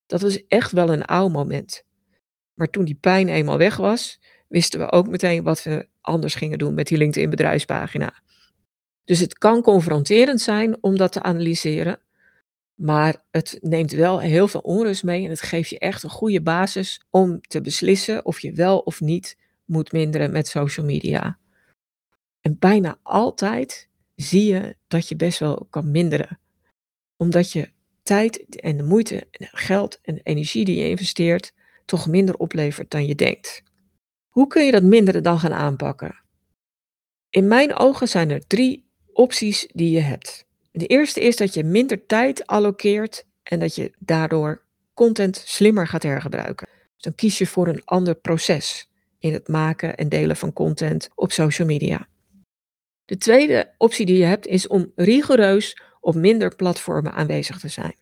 Dat 0.05 0.21
was 0.21 0.47
echt 0.47 0.71
wel 0.71 0.93
een 0.93 1.05
oud 1.05 1.31
moment. 1.31 1.83
Maar 2.53 2.69
toen 2.69 2.85
die 2.85 2.97
pijn 3.01 3.27
eenmaal 3.27 3.57
weg 3.57 3.77
was, 3.77 4.19
wisten 4.47 4.79
we 4.79 4.91
ook 4.91 5.07
meteen 5.07 5.43
wat 5.43 5.63
we 5.63 5.87
anders 6.01 6.35
gingen 6.35 6.57
doen 6.57 6.73
met 6.73 6.87
die 6.87 6.97
LinkedIn 6.97 7.29
bedrijfspagina. 7.29 8.13
Dus 9.05 9.19
het 9.19 9.37
kan 9.37 9.61
confronterend 9.61 10.41
zijn 10.41 10.77
om 10.83 10.97
dat 10.97 11.11
te 11.11 11.23
analyseren, 11.23 11.99
maar 12.77 13.23
het 13.31 13.57
neemt 13.61 13.91
wel 13.91 14.19
heel 14.19 14.47
veel 14.47 14.59
onrust 14.59 15.03
mee 15.03 15.23
en 15.23 15.29
het 15.29 15.41
geeft 15.41 15.69
je 15.69 15.79
echt 15.79 16.03
een 16.03 16.09
goede 16.09 16.41
basis 16.41 17.01
om 17.09 17.41
te 17.41 17.61
beslissen 17.61 18.25
of 18.25 18.39
je 18.39 18.51
wel 18.51 18.79
of 18.79 19.01
niet 19.01 19.37
moet 19.65 19.91
minderen 19.91 20.31
met 20.31 20.47
social 20.47 20.85
media. 20.85 21.39
En 22.41 22.59
bijna 22.59 22.99
altijd 23.03 23.89
zie 24.15 24.53
je 24.53 24.75
dat 24.87 25.07
je 25.07 25.15
best 25.15 25.39
wel 25.39 25.67
kan 25.69 25.91
minderen. 25.91 26.39
Omdat 27.15 27.51
je 27.51 27.71
tijd 28.03 28.59
en 28.59 28.77
de 28.77 28.83
moeite 28.83 29.27
en 29.31 29.47
geld 29.51 29.99
en 30.01 30.19
energie 30.23 30.65
die 30.65 30.79
je 30.79 30.89
investeert 30.89 31.53
toch 31.85 32.07
minder 32.07 32.35
oplevert 32.35 32.91
dan 32.91 33.05
je 33.05 33.15
denkt. 33.15 33.63
Hoe 34.27 34.47
kun 34.47 34.65
je 34.65 34.71
dat 34.71 34.83
minderen 34.83 35.23
dan 35.23 35.39
gaan 35.39 35.53
aanpakken? 35.53 36.23
In 37.29 37.47
mijn 37.47 37.75
ogen 37.75 38.07
zijn 38.07 38.29
er 38.29 38.47
drie 38.47 38.89
opties 39.13 39.67
die 39.73 39.91
je 39.91 39.99
hebt. 39.99 40.46
De 40.77 40.87
eerste 40.87 41.21
is 41.21 41.35
dat 41.35 41.53
je 41.53 41.63
minder 41.63 42.05
tijd 42.05 42.47
allokeert 42.47 43.25
en 43.43 43.59
dat 43.59 43.75
je 43.75 43.91
daardoor 43.99 44.63
content 44.93 45.43
slimmer 45.45 45.87
gaat 45.87 46.03
hergebruiken. 46.03 46.67
Dus 46.93 47.03
dan 47.03 47.15
kies 47.15 47.37
je 47.37 47.47
voor 47.47 47.67
een 47.67 47.81
ander 47.85 48.15
proces 48.15 48.89
in 49.19 49.33
het 49.33 49.47
maken 49.47 49.97
en 49.97 50.09
delen 50.09 50.35
van 50.35 50.53
content 50.53 51.09
op 51.15 51.31
social 51.31 51.67
media. 51.67 52.07
De 53.05 53.17
tweede 53.17 53.73
optie 53.77 54.05
die 54.05 54.17
je 54.17 54.23
hebt 54.23 54.47
is 54.47 54.67
om 54.67 54.91
rigoureus 54.95 55.81
op 55.99 56.15
minder 56.15 56.55
platformen 56.55 57.13
aanwezig 57.13 57.59
te 57.59 57.67
zijn. 57.67 57.95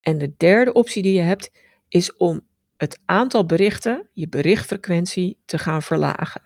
En 0.00 0.18
de 0.18 0.34
derde 0.36 0.72
optie 0.72 1.02
die 1.02 1.14
je 1.14 1.20
hebt 1.20 1.50
is 1.88 2.16
om 2.16 2.46
het 2.76 3.00
aantal 3.04 3.46
berichten, 3.46 4.08
je 4.12 4.28
berichtfrequentie, 4.28 5.38
te 5.44 5.58
gaan 5.58 5.82
verlagen. 5.82 6.42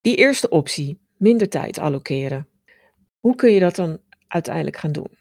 Die 0.00 0.16
eerste 0.16 0.48
optie, 0.48 0.98
minder 1.16 1.48
tijd 1.48 1.78
allokeren. 1.78 2.47
Hoe 3.28 3.36
kun 3.36 3.52
je 3.52 3.60
dat 3.60 3.76
dan 3.76 3.98
uiteindelijk 4.28 4.76
gaan 4.76 4.92
doen? 4.92 5.16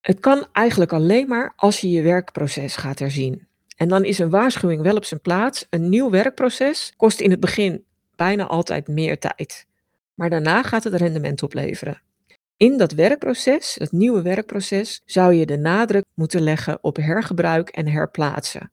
Het 0.00 0.20
kan 0.20 0.46
eigenlijk 0.52 0.92
alleen 0.92 1.28
maar 1.28 1.52
als 1.56 1.80
je 1.80 1.90
je 1.90 2.02
werkproces 2.02 2.76
gaat 2.76 2.98
herzien. 2.98 3.46
En 3.76 3.88
dan 3.88 4.04
is 4.04 4.18
een 4.18 4.30
waarschuwing 4.30 4.82
wel 4.82 4.96
op 4.96 5.04
zijn 5.04 5.20
plaats. 5.20 5.66
Een 5.70 5.88
nieuw 5.88 6.10
werkproces 6.10 6.92
kost 6.96 7.20
in 7.20 7.30
het 7.30 7.40
begin 7.40 7.84
bijna 8.16 8.46
altijd 8.46 8.88
meer 8.88 9.18
tijd. 9.18 9.66
Maar 10.14 10.30
daarna 10.30 10.62
gaat 10.62 10.84
het 10.84 10.94
rendement 10.94 11.42
opleveren. 11.42 12.02
In 12.56 12.78
dat 12.78 12.92
werkproces, 12.92 13.74
het 13.78 13.92
nieuwe 13.92 14.22
werkproces, 14.22 15.02
zou 15.04 15.34
je 15.34 15.46
de 15.46 15.58
nadruk 15.58 16.04
moeten 16.14 16.40
leggen 16.40 16.78
op 16.80 16.96
hergebruik 16.96 17.68
en 17.68 17.88
herplaatsen. 17.88 18.72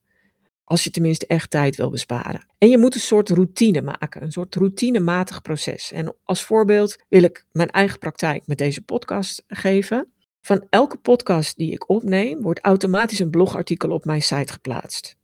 Als 0.70 0.84
je 0.84 0.90
tenminste 0.90 1.28
echt 1.28 1.50
tijd 1.50 1.76
wil 1.76 1.90
besparen. 1.90 2.46
En 2.58 2.70
je 2.70 2.78
moet 2.78 2.96
een 2.96 3.02
soort 3.02 3.30
routine 3.30 3.82
maken, 3.82 4.24
een 4.24 4.32
soort 4.32 4.56
routinematig 4.56 5.42
proces. 5.42 5.92
En 5.92 6.16
als 6.24 6.44
voorbeeld 6.44 6.98
wil 7.08 7.24
ik 7.24 7.46
mijn 7.52 7.70
eigen 7.70 8.00
praktijk 8.00 8.48
met 8.48 8.58
deze 8.58 8.82
podcast 8.82 9.44
geven. 9.48 10.12
Van 10.42 10.68
elke 10.70 10.98
podcast 10.98 11.58
die 11.58 11.72
ik 11.72 11.90
opneem, 11.90 12.42
wordt 12.42 12.60
automatisch 12.60 13.20
een 13.20 13.30
blogartikel 13.30 13.92
op 13.92 14.06
mijn 14.06 14.22
site 14.22 14.54
geplaatst. 14.54 15.18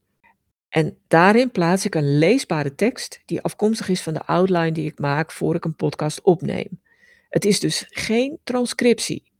En 0.69 0.97
daarin 1.07 1.51
plaats 1.51 1.85
ik 1.85 1.95
een 1.95 2.17
leesbare 2.17 2.75
tekst 2.75 3.21
die 3.25 3.41
afkomstig 3.41 3.89
is 3.89 4.01
van 4.01 4.13
de 4.13 4.25
outline 4.25 4.71
die 4.71 4.85
ik 4.85 4.99
maak 4.99 5.31
voor 5.31 5.55
ik 5.55 5.65
een 5.65 5.75
podcast 5.75 6.21
opneem. 6.21 6.81
Het 7.29 7.45
is 7.45 7.59
dus 7.59 7.85
geen 7.89 8.39
transcriptie. 8.43 9.31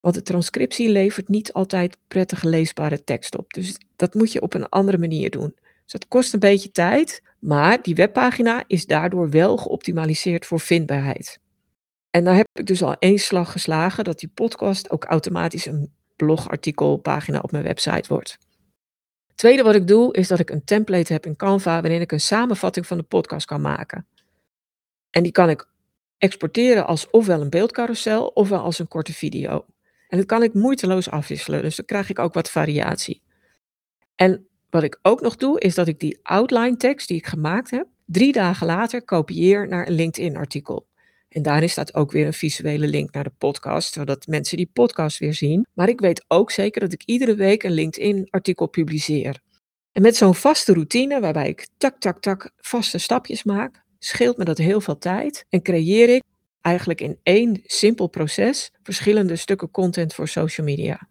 Want 0.00 0.14
de 0.14 0.22
transcriptie 0.22 0.88
levert 0.88 1.28
niet 1.28 1.52
altijd 1.52 1.98
prettige 2.08 2.48
leesbare 2.48 3.04
tekst 3.04 3.36
op. 3.36 3.52
Dus 3.52 3.76
dat 4.02 4.14
moet 4.14 4.32
je 4.32 4.42
op 4.42 4.54
een 4.54 4.68
andere 4.68 4.98
manier 4.98 5.30
doen. 5.30 5.54
Dus 5.82 5.92
dat 5.92 6.08
kost 6.08 6.32
een 6.32 6.40
beetje 6.40 6.70
tijd, 6.70 7.22
maar 7.38 7.82
die 7.82 7.94
webpagina 7.94 8.64
is 8.66 8.86
daardoor 8.86 9.30
wel 9.30 9.56
geoptimaliseerd 9.56 10.46
voor 10.46 10.60
vindbaarheid. 10.60 11.38
En 12.10 12.24
daar 12.24 12.36
heb 12.36 12.46
ik 12.52 12.66
dus 12.66 12.82
al 12.82 12.96
één 12.98 13.18
slag 13.18 13.52
geslagen 13.52 14.04
dat 14.04 14.18
die 14.18 14.28
podcast 14.34 14.90
ook 14.90 15.04
automatisch 15.04 15.66
een 15.66 15.92
blogartikelpagina 16.16 17.40
op 17.40 17.52
mijn 17.52 17.64
website 17.64 18.08
wordt. 18.08 18.38
Tweede 19.34 19.62
wat 19.62 19.74
ik 19.74 19.86
doe 19.86 20.14
is 20.14 20.28
dat 20.28 20.38
ik 20.38 20.50
een 20.50 20.64
template 20.64 21.12
heb 21.12 21.26
in 21.26 21.36
Canva 21.36 21.80
waarin 21.80 22.00
ik 22.00 22.12
een 22.12 22.20
samenvatting 22.20 22.86
van 22.86 22.96
de 22.96 23.02
podcast 23.04 23.46
kan 23.46 23.60
maken. 23.60 24.06
En 25.10 25.22
die 25.22 25.32
kan 25.32 25.50
ik 25.50 25.68
exporteren 26.18 26.86
als 26.86 27.10
ofwel 27.10 27.40
een 27.40 27.50
beeldcarousel 27.50 28.26
ofwel 28.26 28.60
als 28.60 28.78
een 28.78 28.88
korte 28.88 29.12
video. 29.12 29.66
En 30.08 30.18
dat 30.18 30.26
kan 30.26 30.42
ik 30.42 30.54
moeiteloos 30.54 31.10
afwisselen, 31.10 31.62
dus 31.62 31.76
dan 31.76 31.84
krijg 31.84 32.10
ik 32.10 32.18
ook 32.18 32.34
wat 32.34 32.50
variatie. 32.50 33.21
En 34.14 34.46
wat 34.70 34.82
ik 34.82 34.98
ook 35.02 35.20
nog 35.20 35.36
doe, 35.36 35.60
is 35.60 35.74
dat 35.74 35.88
ik 35.88 36.00
die 36.00 36.18
outline 36.22 36.76
tekst 36.76 37.08
die 37.08 37.16
ik 37.16 37.26
gemaakt 37.26 37.70
heb, 37.70 37.86
drie 38.06 38.32
dagen 38.32 38.66
later 38.66 39.04
kopieer 39.04 39.68
naar 39.68 39.86
een 39.86 39.94
LinkedIn-artikel. 39.94 40.86
En 41.28 41.42
daarin 41.42 41.70
staat 41.70 41.94
ook 41.94 42.12
weer 42.12 42.26
een 42.26 42.32
visuele 42.32 42.86
link 42.86 43.12
naar 43.12 43.24
de 43.24 43.32
podcast, 43.38 43.92
zodat 43.92 44.26
mensen 44.26 44.56
die 44.56 44.70
podcast 44.72 45.18
weer 45.18 45.34
zien. 45.34 45.66
Maar 45.74 45.88
ik 45.88 46.00
weet 46.00 46.24
ook 46.28 46.50
zeker 46.50 46.80
dat 46.80 46.92
ik 46.92 47.02
iedere 47.04 47.34
week 47.34 47.62
een 47.62 47.72
LinkedIn-artikel 47.72 48.66
publiceer. 48.66 49.40
En 49.92 50.02
met 50.02 50.16
zo'n 50.16 50.34
vaste 50.34 50.72
routine, 50.72 51.20
waarbij 51.20 51.48
ik 51.48 51.68
tak, 51.76 51.98
tak, 51.98 52.20
tak 52.20 52.50
vaste 52.56 52.98
stapjes 52.98 53.42
maak, 53.42 53.82
scheelt 53.98 54.36
me 54.36 54.44
dat 54.44 54.58
heel 54.58 54.80
veel 54.80 54.98
tijd 54.98 55.44
en 55.48 55.62
creëer 55.62 56.08
ik 56.08 56.22
eigenlijk 56.60 57.00
in 57.00 57.18
één 57.22 57.60
simpel 57.64 58.06
proces 58.06 58.70
verschillende 58.82 59.36
stukken 59.36 59.70
content 59.70 60.14
voor 60.14 60.28
social 60.28 60.66
media. 60.66 61.08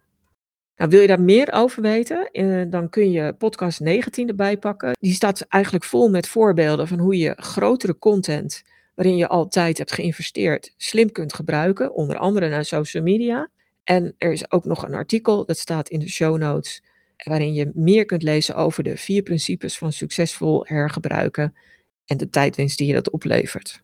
Nou, 0.82 0.94
wil 0.94 1.02
je 1.02 1.08
daar 1.08 1.20
meer 1.20 1.52
over 1.52 1.82
weten, 1.82 2.30
eh, 2.30 2.62
dan 2.70 2.88
kun 2.88 3.10
je 3.10 3.32
podcast 3.32 3.80
19 3.80 4.28
erbij 4.28 4.56
pakken. 4.56 4.96
Die 5.00 5.12
staat 5.12 5.40
eigenlijk 5.40 5.84
vol 5.84 6.10
met 6.10 6.28
voorbeelden 6.28 6.88
van 6.88 6.98
hoe 6.98 7.16
je 7.16 7.34
grotere 7.36 7.98
content 7.98 8.62
waarin 8.94 9.16
je 9.16 9.28
al 9.28 9.48
tijd 9.48 9.78
hebt 9.78 9.92
geïnvesteerd, 9.92 10.74
slim 10.76 11.12
kunt 11.12 11.34
gebruiken, 11.34 11.94
onder 11.94 12.16
andere 12.16 12.48
naar 12.48 12.64
social 12.64 13.02
media. 13.02 13.48
En 13.84 14.14
er 14.18 14.32
is 14.32 14.50
ook 14.50 14.64
nog 14.64 14.82
een 14.82 14.94
artikel, 14.94 15.44
dat 15.44 15.58
staat 15.58 15.88
in 15.88 15.98
de 15.98 16.08
show 16.08 16.38
notes, 16.38 16.82
waarin 17.16 17.54
je 17.54 17.70
meer 17.74 18.04
kunt 18.04 18.22
lezen 18.22 18.54
over 18.54 18.82
de 18.82 18.96
vier 18.96 19.22
principes 19.22 19.78
van 19.78 19.92
succesvol 19.92 20.64
hergebruiken 20.66 21.54
en 22.06 22.16
de 22.16 22.30
tijdwinst 22.30 22.78
die 22.78 22.86
je 22.86 22.94
dat 22.94 23.10
oplevert. 23.10 23.82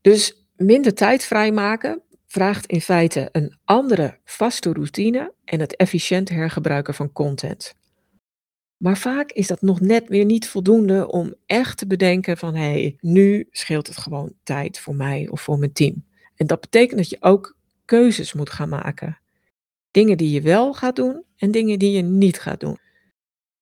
Dus 0.00 0.46
minder 0.56 0.94
tijd 0.94 1.24
vrijmaken 1.24 2.02
vraagt 2.30 2.66
in 2.66 2.80
feite 2.80 3.28
een 3.32 3.58
andere 3.64 4.18
vaste 4.24 4.72
routine 4.72 5.34
en 5.44 5.60
het 5.60 5.76
efficiënt 5.76 6.28
hergebruiken 6.28 6.94
van 6.94 7.12
content. 7.12 7.74
Maar 8.76 8.98
vaak 8.98 9.32
is 9.32 9.46
dat 9.46 9.62
nog 9.62 9.80
net 9.80 10.08
weer 10.08 10.24
niet 10.24 10.48
voldoende 10.48 11.08
om 11.08 11.34
echt 11.46 11.78
te 11.78 11.86
bedenken 11.86 12.36
van 12.36 12.54
hé, 12.54 12.60
hey, 12.60 12.96
nu 13.00 13.48
scheelt 13.50 13.86
het 13.86 13.96
gewoon 13.96 14.32
tijd 14.42 14.78
voor 14.78 14.94
mij 14.94 15.28
of 15.28 15.40
voor 15.40 15.58
mijn 15.58 15.72
team. 15.72 16.04
En 16.34 16.46
dat 16.46 16.60
betekent 16.60 16.98
dat 16.98 17.08
je 17.08 17.16
ook 17.20 17.56
keuzes 17.84 18.32
moet 18.32 18.50
gaan 18.50 18.68
maken. 18.68 19.18
Dingen 19.90 20.16
die 20.16 20.30
je 20.30 20.40
wel 20.40 20.74
gaat 20.74 20.96
doen 20.96 21.24
en 21.36 21.50
dingen 21.50 21.78
die 21.78 21.92
je 21.92 22.02
niet 22.02 22.40
gaat 22.40 22.60
doen. 22.60 22.78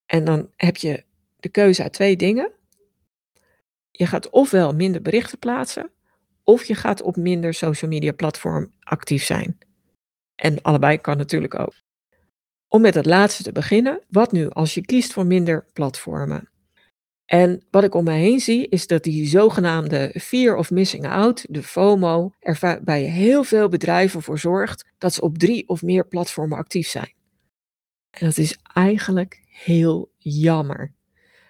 En 0.07 0.25
dan 0.25 0.51
heb 0.57 0.77
je 0.77 1.05
de 1.37 1.49
keuze 1.49 1.83
uit 1.83 1.93
twee 1.93 2.17
dingen. 2.17 2.53
Je 3.91 4.07
gaat 4.07 4.31
ofwel 4.31 4.75
minder 4.75 5.03
berichten 5.03 5.39
plaatsen, 5.39 5.91
of 6.49 6.65
je 6.65 6.75
gaat 6.75 7.03
op 7.03 7.17
minder 7.17 7.55
social 7.55 7.91
media 7.91 8.13
platform 8.13 8.73
actief 8.81 9.25
zijn. 9.25 9.59
En 10.35 10.63
allebei 10.63 10.99
kan 10.99 11.17
natuurlijk 11.17 11.59
ook. 11.59 11.75
Om 12.69 12.81
met 12.81 12.95
het 12.95 13.07
laatste 13.07 13.43
te 13.43 13.53
beginnen, 13.53 14.03
wat 14.09 14.33
nu 14.33 14.49
als 14.49 14.75
je 14.75 14.81
kiest 14.81 15.13
voor 15.13 15.27
minder 15.27 15.67
platformen? 15.73 16.51
En 17.25 17.63
wat 17.71 17.85
ik 17.85 17.95
om 17.95 18.05
me 18.05 18.13
heen 18.13 18.41
zie, 18.41 18.69
is 18.69 18.87
dat 18.87 19.03
die 19.03 19.27
zogenaamde 19.27 20.15
fear 20.21 20.57
of 20.57 20.71
missing 20.71 21.09
out, 21.09 21.45
de 21.49 21.63
FOMO, 21.63 22.33
er 22.39 22.81
bij 22.85 23.03
heel 23.03 23.45
veel 23.45 23.69
bedrijven 23.69 24.23
voor 24.23 24.39
zorgt 24.39 24.85
dat 24.99 25.15
ze 25.15 25.21
op 25.21 25.39
drie 25.39 25.69
of 25.69 25.83
meer 25.83 26.07
platformen 26.07 26.59
actief 26.59 26.89
zijn. 26.89 27.13
En 28.11 28.27
dat 28.27 28.39
is 28.39 28.59
eigenlijk 28.75 29.43
heel 29.49 30.13
jammer. 30.17 30.95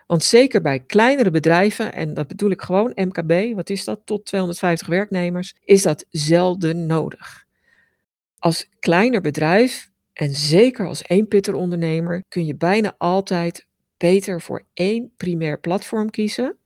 Want 0.08 0.24
zeker 0.24 0.60
bij 0.60 0.80
kleinere 0.80 1.30
bedrijven, 1.30 1.92
en 1.92 2.14
dat 2.14 2.26
bedoel 2.28 2.50
ik 2.50 2.62
gewoon 2.62 2.92
MKB, 2.94 3.54
wat 3.54 3.70
is 3.70 3.84
dat, 3.84 4.00
tot 4.04 4.24
250 4.24 4.86
werknemers, 4.86 5.54
is 5.64 5.82
dat 5.82 6.04
zelden 6.10 6.86
nodig. 6.86 7.44
Als 8.38 8.68
kleiner 8.78 9.20
bedrijf 9.20 9.90
en 10.12 10.34
zeker 10.34 10.86
als 10.86 11.02
één 11.02 11.54
ondernemer 11.54 12.24
kun 12.28 12.46
je 12.46 12.56
bijna 12.56 12.94
altijd 12.98 13.66
beter 13.96 14.40
voor 14.40 14.62
één 14.74 15.12
primair 15.16 15.60
platform 15.60 16.10
kiezen. 16.10 16.56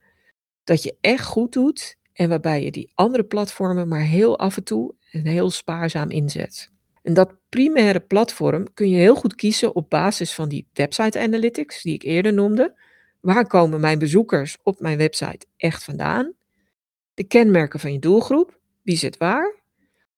Dat 0.65 0.83
je 0.83 0.97
echt 1.01 1.25
goed 1.25 1.53
doet 1.53 1.97
en 2.13 2.29
waarbij 2.29 2.65
je 2.65 2.71
die 2.71 2.91
andere 2.95 3.25
platformen 3.25 3.89
maar 3.89 4.05
heel 4.05 4.39
af 4.39 4.57
en 4.57 4.65
toe 4.65 4.95
en 5.11 5.27
heel 5.27 5.51
spaarzaam 5.51 6.11
inzet. 6.11 6.71
En 7.03 7.15
dat 7.15 7.35
primaire 7.49 8.01
platform 8.01 8.73
kun 8.75 8.89
je 8.89 8.97
heel 8.97 9.15
goed 9.15 9.35
kiezen 9.35 9.75
op 9.75 9.91
basis 9.91 10.35
van 10.35 10.49
die 10.49 10.67
website 10.73 11.21
analytics 11.21 11.83
die 11.83 11.95
ik 11.95 12.03
eerder 12.03 12.33
noemde. 12.33 12.75
Waar 13.23 13.47
komen 13.47 13.81
mijn 13.81 13.99
bezoekers 13.99 14.59
op 14.63 14.81
mijn 14.81 14.99
website 14.99 15.47
echt 15.57 15.85
vandaan? 15.85 16.33
De 17.15 17.25
kenmerken 17.25 17.81
van 17.81 17.93
je 17.93 17.99
doelgroep, 17.99 18.59
wie 18.83 18.97
zit 18.97 19.17
waar? 19.17 19.55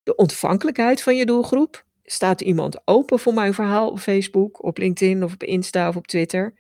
De 0.03 0.17
ontvankelijkheid 0.17 1.03
van 1.03 1.17
je 1.17 1.27
doelgroep, 1.27 1.85
Staat 2.07 2.41
iemand 2.41 2.81
open 2.85 3.19
voor 3.19 3.35
mijn 3.35 3.55
verhaal 3.55 3.91
op 3.91 3.99
Facebook, 3.99 4.63
op 4.63 4.79
LinkedIn 4.79 5.25
of 5.25 5.33
op 5.33 5.43
Insta 5.43 5.89
of 5.89 5.97
op 5.97 6.07
Twitter? 6.07 6.55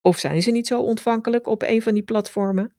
Of 0.00 0.18
zijn 0.18 0.42
ze 0.42 0.50
niet 0.50 0.66
zo 0.66 0.80
ontvankelijk 0.80 1.46
op 1.46 1.62
een 1.62 1.82
van 1.82 1.94
die 1.94 2.02
platformen? 2.02 2.74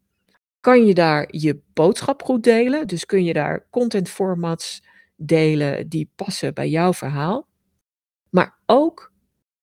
Kan 0.60 0.86
je 0.86 0.94
daar 0.94 1.27
je 1.32 1.62
boodschap 1.74 2.24
goed 2.24 2.44
delen? 2.44 2.88
Dus 2.88 3.06
kun 3.06 3.24
je 3.24 3.34
daar 3.34 3.68
content 3.70 4.10
formats 4.10 4.84
delen 5.15 5.89
die 5.89 6.12
passen 6.15 6.53
bij 6.53 6.70
jouw 6.70 6.94
verhaal? 6.94 7.48
Maar 8.30 8.60
ook 8.65 9.13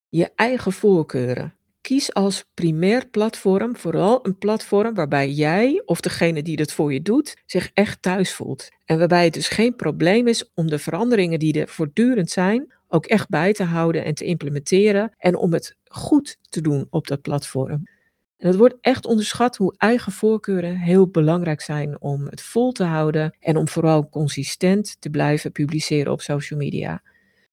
je 0.09 0.31
eigen 0.35 0.73
voorkeuren. 0.73 1.58
Kies 1.89 2.15
als 2.15 2.45
primair 2.55 3.09
platform 3.09 3.77
vooral 3.77 4.27
een 4.27 4.39
platform 4.39 4.95
waarbij 4.95 5.31
jij 5.31 5.83
of 5.85 6.01
degene 6.01 6.43
die 6.43 6.57
dat 6.57 6.73
voor 6.73 6.93
je 6.93 7.03
doet 7.03 7.37
zich 7.47 7.71
echt 7.75 8.03
thuis 8.03 8.35
voelt. 8.35 8.69
En 8.85 8.99
waarbij 8.99 9.25
het 9.25 9.35
dus 9.35 9.49
geen 9.49 9.77
probleem 9.77 10.27
is 10.27 10.51
om 10.55 10.67
de 10.67 10.79
veranderingen 10.79 11.39
die 11.39 11.61
er 11.61 11.69
voortdurend 11.69 12.31
zijn 12.31 12.75
ook 12.89 13.07
echt 13.07 13.29
bij 13.29 13.53
te 13.53 13.65
houden 13.65 14.05
en 14.05 14.15
te 14.15 14.25
implementeren 14.25 15.15
en 15.19 15.37
om 15.37 15.53
het 15.53 15.77
goed 15.85 16.39
te 16.49 16.61
doen 16.61 16.87
op 16.91 17.07
dat 17.07 17.21
platform. 17.21 17.89
En 18.37 18.47
het 18.47 18.57
wordt 18.57 18.77
echt 18.81 19.07
onderschat 19.07 19.57
hoe 19.57 19.75
eigen 19.77 20.13
voorkeuren 20.13 20.77
heel 20.77 21.09
belangrijk 21.09 21.61
zijn 21.61 22.01
om 22.01 22.27
het 22.27 22.43
vol 22.43 22.73
te 22.73 22.85
houden 22.85 23.37
en 23.41 23.57
om 23.57 23.69
vooral 23.69 24.09
consistent 24.09 24.97
te 25.01 25.11
blijven 25.11 25.53
publiceren 25.53 26.13
op 26.13 26.21
social 26.21 26.59
media. 26.59 27.03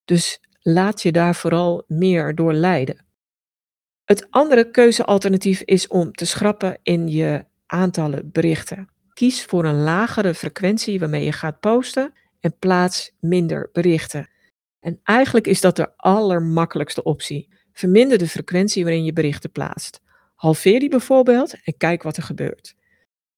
Dus 0.06 0.40
laat 0.62 1.02
je 1.02 1.12
daar 1.12 1.36
vooral 1.36 1.84
meer 1.88 2.36
door 2.36 2.54
leiden. 2.54 3.05
Het 4.06 4.28
andere 4.30 4.72
keuzealternatief 4.72 5.62
is 5.62 5.88
om 5.88 6.12
te 6.12 6.26
schrappen 6.26 6.80
in 6.84 7.08
je 7.08 7.46
aantallen 7.66 8.32
berichten. 8.32 8.90
Kies 9.14 9.46
voor 9.46 9.66
een 9.66 9.82
lagere 9.82 10.34
frequentie 10.34 11.00
waarmee 11.00 11.24
je 11.24 11.32
gaat 11.32 11.60
posten 11.60 12.14
en 12.40 12.58
plaats 12.60 13.12
minder 13.20 13.70
berichten. 13.72 14.30
En 14.80 15.00
eigenlijk 15.04 15.48
is 15.48 15.62
dat 15.62 15.76
de 15.76 15.98
allermakkelijkste 15.98 17.04
optie. 17.04 17.50
Verminder 17.74 18.18
de 18.18 18.28
frequentie 18.28 18.84
waarin 18.84 19.04
je 19.04 19.14
berichten 19.14 19.52
plaatst. 19.52 20.02
Halveer 20.36 20.80
die 20.80 20.90
bijvoorbeeld 20.90 21.56
en 21.64 21.78
kijk 21.78 22.04
wat 22.04 22.18
er 22.18 22.24
gebeurt. 22.24 22.76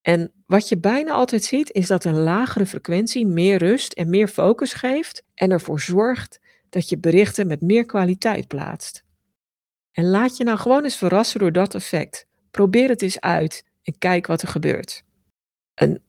En 0.02 0.32
wat 0.46 0.70
je 0.70 0.78
bijna 0.78 1.12
altijd 1.12 1.44
ziet, 1.44 1.72
is 1.72 1.88
dat 1.88 2.04
een 2.06 2.20
lagere 2.20 2.66
frequentie 2.66 3.28
meer 3.28 3.58
rust 3.58 3.94
en 3.94 4.10
meer 4.10 4.28
focus 4.28 4.74
geeft 4.74 5.24
en 5.34 5.52
ervoor 5.52 5.80
zorgt 5.80 6.40
dat 6.70 6.90
je 6.90 6.98
berichten 6.98 7.48
met 7.48 7.62
meer 7.62 7.86
kwaliteit 7.86 8.48
plaatst. 8.48 9.06
En 9.98 10.10
laat 10.10 10.38
je 10.38 10.44
nou 10.44 10.58
gewoon 10.58 10.84
eens 10.84 10.98
verrassen 10.98 11.40
door 11.40 11.52
dat 11.52 11.76
effect. 11.76 12.28
Probeer 12.52 12.90
het 12.90 13.02
eens 13.02 13.20
uit 13.20 13.64
en 13.84 13.98
kijk 13.98 14.28
wat 14.28 14.42
er 14.42 14.48
gebeurt. 14.48 15.04
Een 15.76 16.02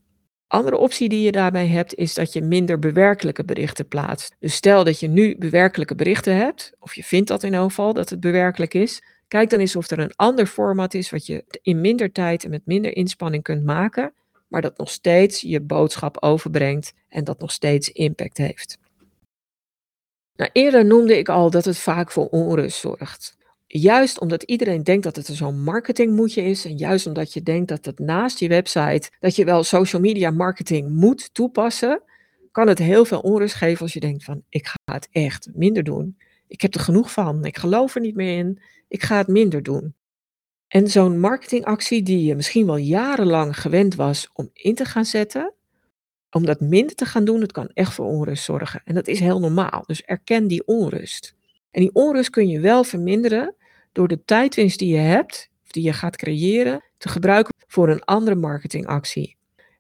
andere 0.47 0.77
optie 0.77 1.09
die 1.09 1.23
je 1.23 1.33
daarbij 1.33 1.67
hebt, 1.67 1.95
is 1.95 2.15
dat 2.15 2.33
je 2.33 2.43
minder 2.43 2.79
bewerkelijke 2.79 3.45
berichten 3.45 3.89
plaatst. 3.89 4.37
Dus 4.39 4.55
stel 4.55 4.85
dat 4.85 5.01
je 5.01 5.09
nu 5.09 5.37
bewerkelijke 5.39 5.95
berichten 5.95 6.37
hebt, 6.37 6.73
of 6.79 6.95
je 6.95 7.05
vindt 7.05 7.29
dat 7.29 7.43
in 7.43 7.49
ieder 7.49 7.65
geval 7.65 7.93
dat 7.93 8.11
het 8.11 8.21
bewerkelijk 8.21 8.75
is, 8.75 9.03
kijk 9.29 9.51
dan 9.51 9.61
eens 9.61 9.77
of 9.77 9.91
er 9.91 9.99
een 9.99 10.17
ander 10.17 10.47
format 10.47 10.95
is 10.95 11.11
wat 11.11 11.27
je 11.27 11.45
in 11.63 11.81
minder 11.81 12.13
tijd 12.13 12.45
en 12.45 12.51
met 12.51 12.67
minder 12.67 12.97
inspanning 12.97 13.43
kunt 13.43 13.65
maken, 13.65 14.13
maar 14.49 14.63
dat 14.63 14.79
nog 14.79 14.91
steeds 14.91 15.41
je 15.41 15.61
boodschap 15.61 16.23
overbrengt 16.23 16.93
en 17.09 17.25
dat 17.25 17.41
nog 17.41 17.53
steeds 17.53 17.91
impact 17.91 18.37
heeft. 18.37 18.79
Nou, 20.37 20.51
eerder 20.53 20.85
noemde 20.85 21.19
ik 21.19 21.29
al 21.29 21.51
dat 21.51 21.65
het 21.65 21.79
vaak 21.79 22.11
voor 22.11 22.27
onrust 22.27 22.79
zorgt. 22.79 23.38
Juist 23.71 24.21
omdat 24.21 24.43
iedereen 24.43 24.83
denkt 24.83 25.05
dat 25.05 25.17
het 25.17 25.27
zo'n 25.27 25.63
marketingmoetje 25.63 26.43
is 26.43 26.65
en 26.65 26.77
juist 26.77 27.07
omdat 27.07 27.33
je 27.33 27.43
denkt 27.43 27.69
dat 27.69 27.85
het 27.85 27.99
naast 27.99 28.39
je 28.39 28.49
website, 28.49 29.11
dat 29.21 29.37
je 29.37 29.45
wel 29.45 29.65
social 29.65 30.03
media 30.03 30.31
marketing 30.31 30.91
moet 30.91 31.35
toepassen, 31.35 32.03
kan 32.53 32.69
het 32.69 32.79
heel 32.79 33.05
veel 33.05 33.21
onrust 33.21 33.55
geven 33.55 33.83
als 33.83 33.93
je 33.93 34.01
denkt 34.01 34.25
van 34.25 34.43
ik 34.49 34.67
ga 34.67 34.95
het 34.95 35.09
echt 35.11 35.49
minder 35.55 35.85
doen. 35.85 36.17
Ik 36.47 36.61
heb 36.61 36.75
er 36.75 36.81
genoeg 36.81 37.13
van, 37.13 37.45
ik 37.45 37.59
geloof 37.59 37.95
er 37.95 38.01
niet 38.01 38.15
meer 38.15 38.39
in, 38.39 38.61
ik 38.89 39.03
ga 39.03 39.17
het 39.17 39.29
minder 39.29 39.63
doen. 39.63 39.95
En 40.69 40.89
zo'n 40.89 41.21
marketingactie 41.21 42.03
die 42.03 42.25
je 42.25 42.35
misschien 42.35 42.67
wel 42.67 42.77
jarenlang 42.77 43.61
gewend 43.61 43.95
was 43.95 44.31
om 44.33 44.51
in 44.53 44.75
te 44.75 44.85
gaan 44.85 45.05
zetten, 45.05 45.55
om 46.31 46.47
dat 46.47 46.61
minder 46.61 46.97
te 46.97 47.05
gaan 47.05 47.25
doen, 47.25 47.41
dat 47.41 47.53
kan 47.53 47.71
echt 47.75 47.95
voor 47.95 48.07
onrust 48.07 48.45
zorgen. 48.45 48.81
En 48.85 48.95
dat 48.95 49.09
is 49.09 49.21
heel 49.21 49.41
normaal. 49.41 49.85
Dus 49.87 50.03
erken 50.03 50.47
die 50.47 50.67
onrust. 50.67 51.37
En 51.71 51.81
die 51.81 51.95
onrust 51.95 52.31
kun 52.31 52.49
je 52.49 52.61
wel 52.61 52.85
verminderen 52.85 53.55
door 53.93 54.09
de 54.09 54.25
tijdwinst 54.25 54.79
die 54.79 54.93
je 54.93 55.01
hebt, 55.01 55.51
of 55.65 55.71
die 55.71 55.83
je 55.83 55.93
gaat 55.93 56.17
creëren, 56.17 56.85
te 56.99 57.09
gebruiken 57.09 57.55
voor 57.67 57.89
een 57.89 58.05
andere 58.05 58.37
marketingactie. 58.37 59.37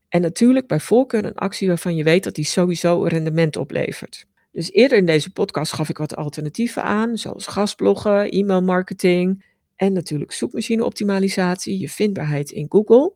En 0.08 0.20
natuurlijk 0.20 0.66
bij 0.66 0.80
voorkeur 0.80 1.24
een 1.24 1.34
actie 1.34 1.68
waarvan 1.68 1.96
je 1.96 2.04
weet 2.04 2.24
dat 2.24 2.34
die 2.34 2.44
sowieso 2.44 3.02
een 3.02 3.08
rendement 3.08 3.56
oplevert. 3.56 4.26
Dus 4.52 4.72
eerder 4.72 4.98
in 4.98 5.06
deze 5.06 5.32
podcast 5.32 5.72
gaf 5.72 5.88
ik 5.88 5.98
wat 5.98 6.16
alternatieven 6.16 6.82
aan, 6.82 7.18
zoals 7.18 7.46
gastbloggen, 7.46 8.30
e-mailmarketing 8.30 9.44
en 9.76 9.92
natuurlijk 9.92 10.32
zoekmachine-optimalisatie, 10.32 11.78
je 11.78 11.88
vindbaarheid 11.88 12.50
in 12.50 12.66
Google. 12.68 13.12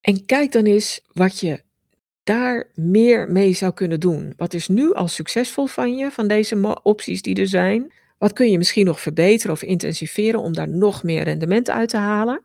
En 0.00 0.24
kijk 0.26 0.52
dan 0.52 0.64
eens 0.64 1.00
wat 1.12 1.40
je 1.40 1.62
daar 2.22 2.70
meer 2.74 3.30
mee 3.30 3.52
zou 3.52 3.72
kunnen 3.72 4.00
doen. 4.00 4.32
Wat 4.36 4.54
is 4.54 4.68
nu 4.68 4.92
al 4.92 5.08
succesvol 5.08 5.66
van 5.66 5.96
je, 5.96 6.10
van 6.10 6.28
deze 6.28 6.80
opties 6.82 7.22
die 7.22 7.34
er 7.34 7.48
zijn? 7.48 7.92
Wat 8.18 8.32
kun 8.32 8.50
je 8.50 8.58
misschien 8.58 8.86
nog 8.86 9.00
verbeteren 9.00 9.52
of 9.52 9.62
intensiveren 9.62 10.40
om 10.40 10.52
daar 10.52 10.68
nog 10.68 11.02
meer 11.02 11.22
rendement 11.22 11.70
uit 11.70 11.88
te 11.88 11.96
halen? 11.96 12.44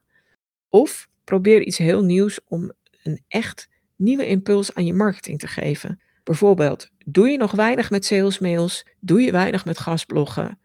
Of 0.70 1.08
probeer 1.24 1.62
iets 1.62 1.78
heel 1.78 2.04
nieuws 2.04 2.40
om 2.48 2.72
een 3.04 3.24
echt 3.28 3.70
nieuwe 3.96 4.28
impuls 4.28 4.74
aan 4.74 4.86
je 4.86 4.94
marketing 4.94 5.40
te 5.40 5.48
geven. 5.48 6.02
Bijvoorbeeld, 6.24 6.90
doe 7.06 7.30
je 7.30 7.38
nog 7.38 7.52
weinig 7.52 7.90
met 7.90 8.06
salesmails? 8.06 8.86
Doe 9.00 9.22
je 9.22 9.32
weinig 9.32 9.66
met 9.66 9.78
gastbloggen? 9.78 10.60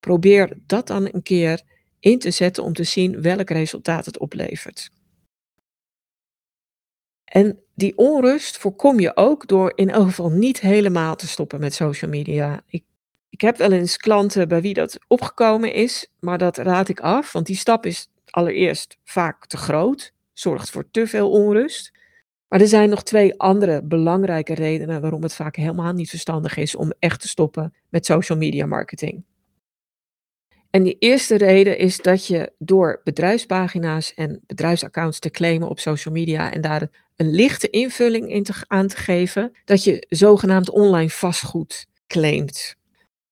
Probeer 0.00 0.58
dat 0.66 0.86
dan 0.86 1.08
een 1.12 1.22
keer 1.22 1.62
in 2.00 2.18
te 2.18 2.30
zetten 2.30 2.64
om 2.64 2.72
te 2.72 2.84
zien 2.84 3.22
welk 3.22 3.50
resultaat 3.50 4.06
het 4.06 4.18
oplevert. 4.18 4.90
En 7.24 7.62
die 7.80 7.96
onrust 7.96 8.58
voorkom 8.58 9.00
je 9.00 9.16
ook 9.16 9.46
door 9.46 9.72
in 9.74 9.90
elk 9.90 10.06
geval 10.06 10.30
niet 10.30 10.60
helemaal 10.60 11.16
te 11.16 11.28
stoppen 11.28 11.60
met 11.60 11.74
social 11.74 12.10
media. 12.10 12.60
Ik, 12.66 12.84
ik 13.28 13.40
heb 13.40 13.56
wel 13.56 13.72
eens 13.72 13.96
klanten 13.96 14.48
bij 14.48 14.60
wie 14.60 14.74
dat 14.74 14.98
opgekomen 15.06 15.72
is, 15.72 16.10
maar 16.18 16.38
dat 16.38 16.56
raad 16.56 16.88
ik 16.88 17.00
af, 17.00 17.32
want 17.32 17.46
die 17.46 17.56
stap 17.56 17.86
is 17.86 18.08
allereerst 18.24 18.96
vaak 19.04 19.46
te 19.46 19.56
groot, 19.56 20.12
zorgt 20.32 20.70
voor 20.70 20.90
te 20.90 21.06
veel 21.06 21.30
onrust. 21.30 21.98
Maar 22.48 22.60
er 22.60 22.66
zijn 22.66 22.88
nog 22.88 23.02
twee 23.02 23.38
andere 23.40 23.82
belangrijke 23.82 24.54
redenen 24.54 25.00
waarom 25.00 25.22
het 25.22 25.34
vaak 25.34 25.56
helemaal 25.56 25.92
niet 25.92 26.10
verstandig 26.10 26.56
is 26.56 26.76
om 26.76 26.92
echt 26.98 27.20
te 27.20 27.28
stoppen 27.28 27.74
met 27.88 28.06
social 28.06 28.38
media 28.38 28.66
marketing. 28.66 29.24
En 30.70 30.82
die 30.82 30.96
eerste 30.98 31.36
reden 31.36 31.78
is 31.78 31.96
dat 31.96 32.26
je 32.26 32.52
door 32.58 33.00
bedrijfspagina's 33.04 34.14
en 34.14 34.40
bedrijfsaccounts 34.46 35.18
te 35.18 35.30
claimen 35.30 35.68
op 35.68 35.78
social 35.78 36.14
media 36.14 36.52
en 36.52 36.60
daar 36.60 37.09
een 37.20 37.30
lichte 37.30 37.70
invulling 37.70 38.48
aan 38.66 38.86
te 38.86 38.96
geven, 38.96 39.52
dat 39.64 39.84
je 39.84 40.06
zogenaamd 40.08 40.70
online 40.70 41.10
vastgoed 41.10 41.86
claimt. 42.06 42.76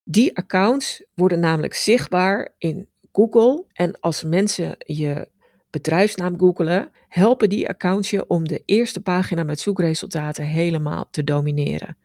Die 0.04 0.36
accounts 0.36 1.04
worden 1.14 1.40
namelijk 1.40 1.74
zichtbaar 1.74 2.54
in 2.58 2.88
Google 3.12 3.64
en 3.72 4.00
als 4.00 4.24
mensen 4.24 4.74
je 4.78 5.28
bedrijfsnaam 5.70 6.38
googelen, 6.38 6.90
helpen 7.08 7.48
die 7.48 7.68
accounts 7.68 8.10
je 8.10 8.26
om 8.26 8.48
de 8.48 8.62
eerste 8.64 9.00
pagina 9.00 9.42
met 9.42 9.60
zoekresultaten 9.60 10.44
helemaal 10.44 11.08
te 11.10 11.24
domineren. 11.24 11.96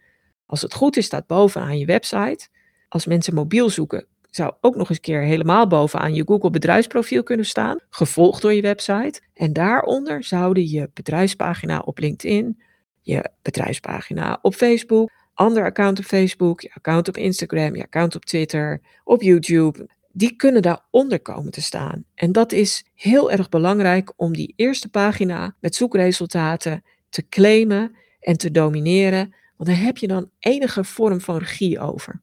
Als 0.45 0.61
het 0.61 0.73
goed 0.73 0.97
is, 0.97 1.05
staat 1.05 1.27
bovenaan 1.27 1.77
je 1.77 1.85
website. 1.85 2.47
Als 2.87 3.05
mensen 3.05 3.33
mobiel 3.33 3.69
zoeken, 3.69 4.07
zou 4.35 4.53
ook 4.61 4.75
nog 4.75 4.89
eens 4.89 4.99
keer 4.99 5.21
helemaal 5.21 5.67
bovenaan 5.67 6.13
je 6.13 6.23
Google 6.25 6.49
bedrijfsprofiel 6.49 7.23
kunnen 7.23 7.45
staan, 7.45 7.79
gevolgd 7.89 8.41
door 8.41 8.53
je 8.53 8.61
website. 8.61 9.21
En 9.33 9.53
daaronder 9.53 10.23
zouden 10.23 10.69
je 10.69 10.89
bedrijfspagina 10.93 11.79
op 11.79 11.99
LinkedIn, 11.99 12.61
je 13.01 13.29
bedrijfspagina 13.41 14.39
op 14.41 14.53
Facebook, 14.53 15.09
ander 15.33 15.63
account 15.63 15.99
op 15.99 16.05
Facebook, 16.05 16.61
je 16.61 16.71
account 16.73 17.07
op 17.07 17.17
Instagram, 17.17 17.75
je 17.75 17.83
account 17.83 18.15
op 18.15 18.25
Twitter, 18.25 18.81
op 19.03 19.21
YouTube, 19.21 19.89
die 20.11 20.35
kunnen 20.35 20.61
daaronder 20.61 21.21
komen 21.21 21.51
te 21.51 21.61
staan. 21.61 22.05
En 22.15 22.31
dat 22.31 22.51
is 22.51 22.85
heel 22.93 23.31
erg 23.31 23.49
belangrijk 23.49 24.13
om 24.15 24.33
die 24.33 24.53
eerste 24.55 24.89
pagina 24.89 25.55
met 25.59 25.75
zoekresultaten 25.75 26.83
te 27.09 27.27
claimen 27.29 27.95
en 28.19 28.37
te 28.37 28.51
domineren, 28.51 29.35
want 29.57 29.69
daar 29.69 29.85
heb 29.85 29.97
je 29.97 30.07
dan 30.07 30.29
enige 30.39 30.83
vorm 30.83 31.21
van 31.21 31.37
regie 31.37 31.79
over. 31.79 32.21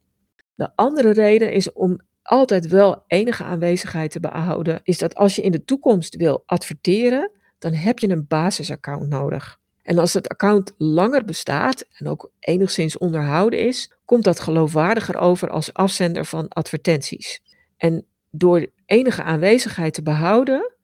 De 0.60 0.70
andere 0.74 1.10
reden 1.10 1.52
is 1.52 1.72
om 1.72 2.00
altijd 2.22 2.66
wel 2.66 3.04
enige 3.06 3.44
aanwezigheid 3.44 4.10
te 4.10 4.20
behouden, 4.20 4.80
is 4.82 4.98
dat 4.98 5.14
als 5.14 5.36
je 5.36 5.42
in 5.42 5.52
de 5.52 5.64
toekomst 5.64 6.16
wil 6.16 6.42
adverteren, 6.46 7.30
dan 7.58 7.72
heb 7.72 7.98
je 7.98 8.08
een 8.08 8.26
basisaccount 8.26 9.08
nodig. 9.08 9.58
En 9.82 9.98
als 9.98 10.14
het 10.14 10.28
account 10.28 10.74
langer 10.78 11.24
bestaat 11.24 11.84
en 11.92 12.06
ook 12.06 12.30
enigszins 12.38 12.98
onderhouden 12.98 13.66
is, 13.66 13.92
komt 14.04 14.24
dat 14.24 14.40
geloofwaardiger 14.40 15.16
over 15.16 15.50
als 15.50 15.72
afzender 15.72 16.24
van 16.24 16.48
advertenties. 16.48 17.40
En 17.76 18.06
door 18.30 18.66
enige 18.86 19.22
aanwezigheid 19.22 19.94
te 19.94 20.02
behouden, 20.02 20.74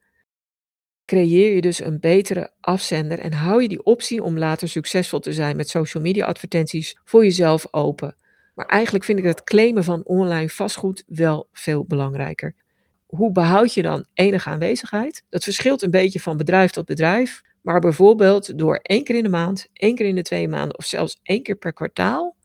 creëer 1.05 1.55
je 1.55 1.61
dus 1.61 1.81
een 1.81 2.01
betere 2.01 2.51
afzender 2.61 3.19
en 3.19 3.33
hou 3.33 3.63
je 3.63 3.69
die 3.69 3.85
optie 3.85 4.23
om 4.23 4.39
later 4.39 4.69
succesvol 4.69 5.21
te 5.21 5.33
zijn 5.33 5.57
met 5.57 5.69
social 5.69 6.03
media 6.03 6.27
advertenties 6.27 6.99
voor 7.05 7.25
jezelf 7.25 7.67
open. 7.71 8.17
Maar 8.57 8.67
eigenlijk 8.67 9.05
vind 9.05 9.19
ik 9.19 9.25
het 9.25 9.45
claimen 9.45 9.85
van 9.85 10.05
online 10.05 10.49
vastgoed 10.49 11.05
wel 11.07 11.49
veel 11.53 11.85
belangrijker. 11.85 12.55
Hoe 13.07 13.33
behoud 13.33 13.75
je 13.75 13.83
dan 13.83 14.07
enige 14.15 14.49
aanwezigheid? 14.49 15.23
Dat 15.29 15.45
verschilt 15.45 15.83
een 15.83 15.91
beetje 15.91 16.21
van 16.21 16.37
bedrijf 16.37 16.71
tot 16.71 16.85
bedrijf. 16.85 17.43
Maar 17.63 17.81
bijvoorbeeld 17.81 18.59
door 18.59 18.77
één 18.77 19.05
keer 19.05 19.17
in 19.17 19.23
de 19.23 19.29
maand, 19.29 19.69
één 19.73 19.95
keer 19.95 20.07
in 20.07 20.15
de 20.15 20.23
twee 20.23 20.49
maanden 20.49 20.79
of 20.79 20.85
zelfs 20.85 21.19
één 21.23 21.43
keer 21.43 21.57
per 21.57 21.73
kwartaal 21.73 22.37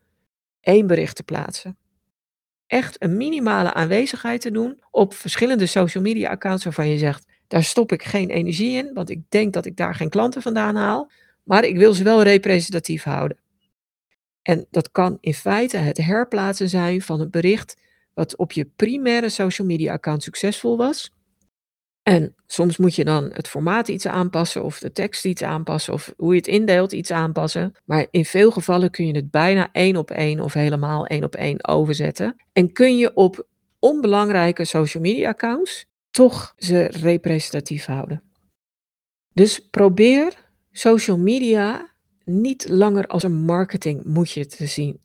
één 0.61 0.87
bericht 0.87 1.15
te 1.15 1.23
plaatsen. 1.23 1.77
Echt 2.67 3.03
een 3.03 3.17
minimale 3.17 3.73
aanwezigheid 3.73 4.41
te 4.41 4.51
doen 4.51 4.83
op 4.91 5.13
verschillende 5.13 5.65
social 5.65 6.03
media 6.03 6.29
accounts 6.29 6.63
waarvan 6.63 6.89
je 6.89 6.97
zegt, 6.97 7.25
daar 7.47 7.63
stop 7.63 7.91
ik 7.91 8.03
geen 8.03 8.29
energie 8.29 8.77
in, 8.77 8.93
want 8.93 9.09
ik 9.09 9.21
denk 9.29 9.53
dat 9.53 9.65
ik 9.65 9.77
daar 9.77 9.95
geen 9.95 10.09
klanten 10.09 10.41
vandaan 10.41 10.75
haal, 10.75 11.11
maar 11.43 11.63
ik 11.63 11.77
wil 11.77 11.93
ze 11.93 12.03
wel 12.03 12.23
representatief 12.23 13.03
houden. 13.03 13.40
En 14.41 14.67
dat 14.69 14.91
kan 14.91 15.17
in 15.19 15.33
feite 15.33 15.77
het 15.77 15.97
herplaatsen 15.97 16.69
zijn 16.69 17.01
van 17.01 17.19
een 17.19 17.29
bericht 17.29 17.81
wat 18.13 18.35
op 18.35 18.51
je 18.51 18.65
primaire 18.75 19.29
social 19.29 19.67
media 19.67 19.93
account 19.93 20.23
succesvol 20.23 20.77
was. 20.77 21.11
En 22.03 22.35
soms 22.47 22.77
moet 22.77 22.95
je 22.95 23.03
dan 23.03 23.29
het 23.33 23.47
formaat 23.47 23.87
iets 23.87 24.07
aanpassen 24.07 24.63
of 24.63 24.79
de 24.79 24.91
tekst 24.91 25.25
iets 25.25 25.41
aanpassen 25.41 25.93
of 25.93 26.13
hoe 26.17 26.31
je 26.31 26.37
het 26.37 26.47
indeelt 26.47 26.91
iets 26.91 27.11
aanpassen. 27.11 27.73
Maar 27.85 28.07
in 28.11 28.25
veel 28.25 28.51
gevallen 28.51 28.91
kun 28.91 29.07
je 29.07 29.15
het 29.15 29.31
bijna 29.31 29.69
één 29.71 29.97
op 29.97 30.11
één 30.11 30.39
of 30.39 30.53
helemaal 30.53 31.05
één 31.05 31.23
op 31.23 31.35
één 31.35 31.67
overzetten. 31.67 32.35
En 32.53 32.71
kun 32.71 32.97
je 32.97 33.13
op 33.13 33.47
onbelangrijke 33.79 34.65
social 34.65 35.03
media 35.03 35.29
accounts 35.29 35.85
toch 36.11 36.53
ze 36.57 36.83
representatief 36.83 37.85
houden. 37.85 38.23
Dus 39.33 39.59
probeer 39.59 40.33
social 40.71 41.17
media 41.17 41.90
niet 42.25 42.69
langer 42.69 43.07
als 43.07 43.23
een 43.23 43.45
marketingmoetje 43.45 44.45
te 44.45 44.65
zien. 44.65 44.99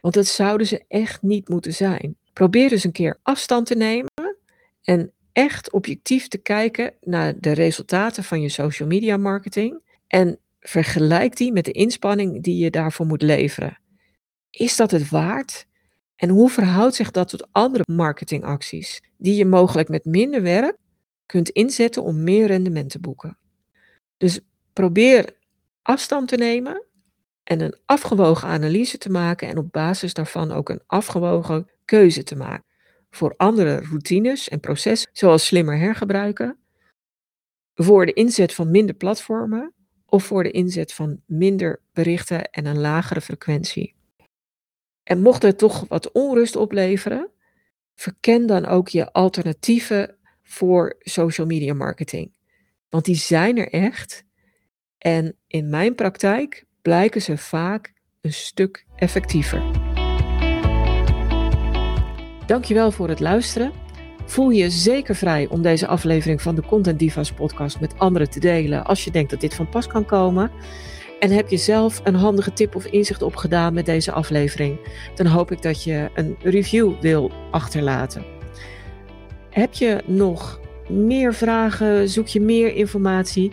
Want 0.00 0.14
dat 0.14 0.26
zouden 0.26 0.66
ze 0.66 0.84
echt 0.88 1.22
niet 1.22 1.48
moeten 1.48 1.72
zijn. 1.72 2.16
Probeer 2.32 2.68
dus 2.68 2.84
een 2.84 2.92
keer 2.92 3.18
afstand 3.22 3.66
te 3.66 3.74
nemen 3.74 4.36
en 4.82 5.12
echt 5.32 5.70
objectief 5.70 6.28
te 6.28 6.38
kijken 6.38 6.94
naar 7.00 7.40
de 7.40 7.52
resultaten 7.52 8.24
van 8.24 8.40
je 8.40 8.48
social 8.48 8.88
media 8.88 9.16
marketing 9.16 9.80
en 10.06 10.38
vergelijk 10.60 11.36
die 11.36 11.52
met 11.52 11.64
de 11.64 11.72
inspanning 11.72 12.42
die 12.42 12.56
je 12.58 12.70
daarvoor 12.70 13.06
moet 13.06 13.22
leveren. 13.22 13.78
Is 14.50 14.76
dat 14.76 14.90
het 14.90 15.08
waard? 15.08 15.66
En 16.16 16.28
hoe 16.28 16.50
verhoudt 16.50 16.94
zich 16.94 17.10
dat 17.10 17.28
tot 17.28 17.48
andere 17.52 17.84
marketingacties 17.92 19.02
die 19.16 19.34
je 19.34 19.44
mogelijk 19.44 19.88
met 19.88 20.04
minder 20.04 20.42
werk 20.42 20.76
kunt 21.26 21.48
inzetten 21.48 22.02
om 22.02 22.22
meer 22.22 22.46
rendement 22.46 22.90
te 22.90 23.00
boeken? 23.00 23.38
Dus 24.16 24.40
probeer 24.72 25.36
afstand 25.84 26.28
te 26.28 26.36
nemen 26.36 26.84
en 27.42 27.60
een 27.60 27.76
afgewogen 27.84 28.48
analyse 28.48 28.98
te 28.98 29.10
maken 29.10 29.48
en 29.48 29.58
op 29.58 29.72
basis 29.72 30.14
daarvan 30.14 30.52
ook 30.52 30.68
een 30.68 30.82
afgewogen 30.86 31.70
keuze 31.84 32.22
te 32.22 32.36
maken 32.36 32.64
voor 33.10 33.34
andere 33.36 33.80
routines 33.80 34.48
en 34.48 34.60
processen, 34.60 35.10
zoals 35.12 35.46
slimmer 35.46 35.78
hergebruiken, 35.78 36.58
voor 37.74 38.06
de 38.06 38.12
inzet 38.12 38.54
van 38.54 38.70
minder 38.70 38.94
platformen 38.94 39.74
of 40.06 40.24
voor 40.24 40.42
de 40.42 40.50
inzet 40.50 40.92
van 40.92 41.20
minder 41.26 41.80
berichten 41.92 42.50
en 42.50 42.66
een 42.66 42.80
lagere 42.80 43.20
frequentie. 43.20 43.94
En 45.02 45.20
mocht 45.20 45.42
het 45.42 45.58
toch 45.58 45.84
wat 45.88 46.12
onrust 46.12 46.56
opleveren, 46.56 47.30
verken 47.94 48.46
dan 48.46 48.66
ook 48.66 48.88
je 48.88 49.12
alternatieven 49.12 50.16
voor 50.42 50.96
social 50.98 51.46
media 51.46 51.74
marketing. 51.74 52.32
Want 52.88 53.04
die 53.04 53.16
zijn 53.16 53.58
er 53.58 53.68
echt. 53.72 54.24
En 55.04 55.36
in 55.46 55.70
mijn 55.70 55.94
praktijk 55.94 56.64
blijken 56.82 57.22
ze 57.22 57.36
vaak 57.36 57.92
een 58.20 58.32
stuk 58.32 58.84
effectiever. 58.96 59.62
Dankjewel 62.46 62.90
voor 62.90 63.08
het 63.08 63.20
luisteren. 63.20 63.72
Voel 64.24 64.50
je 64.50 64.70
zeker 64.70 65.14
vrij 65.14 65.46
om 65.48 65.62
deze 65.62 65.86
aflevering 65.86 66.42
van 66.42 66.54
de 66.54 66.62
Content 66.62 66.98
Divas 66.98 67.32
podcast 67.32 67.80
met 67.80 67.98
anderen 67.98 68.30
te 68.30 68.40
delen 68.40 68.84
als 68.84 69.04
je 69.04 69.10
denkt 69.10 69.30
dat 69.30 69.40
dit 69.40 69.54
van 69.54 69.68
pas 69.68 69.86
kan 69.86 70.04
komen. 70.04 70.50
En 71.20 71.30
heb 71.30 71.48
je 71.48 71.56
zelf 71.56 72.00
een 72.04 72.14
handige 72.14 72.52
tip 72.52 72.74
of 72.74 72.86
inzicht 72.86 73.22
opgedaan 73.22 73.74
met 73.74 73.86
deze 73.86 74.12
aflevering, 74.12 74.78
dan 75.14 75.26
hoop 75.26 75.50
ik 75.50 75.62
dat 75.62 75.82
je 75.82 76.10
een 76.14 76.36
review 76.42 77.00
wil 77.00 77.30
achterlaten. 77.50 78.24
Heb 79.50 79.74
je 79.74 80.02
nog 80.06 80.60
meer 80.88 81.34
vragen? 81.34 82.08
Zoek 82.08 82.26
je 82.26 82.40
meer 82.40 82.74
informatie? 82.74 83.52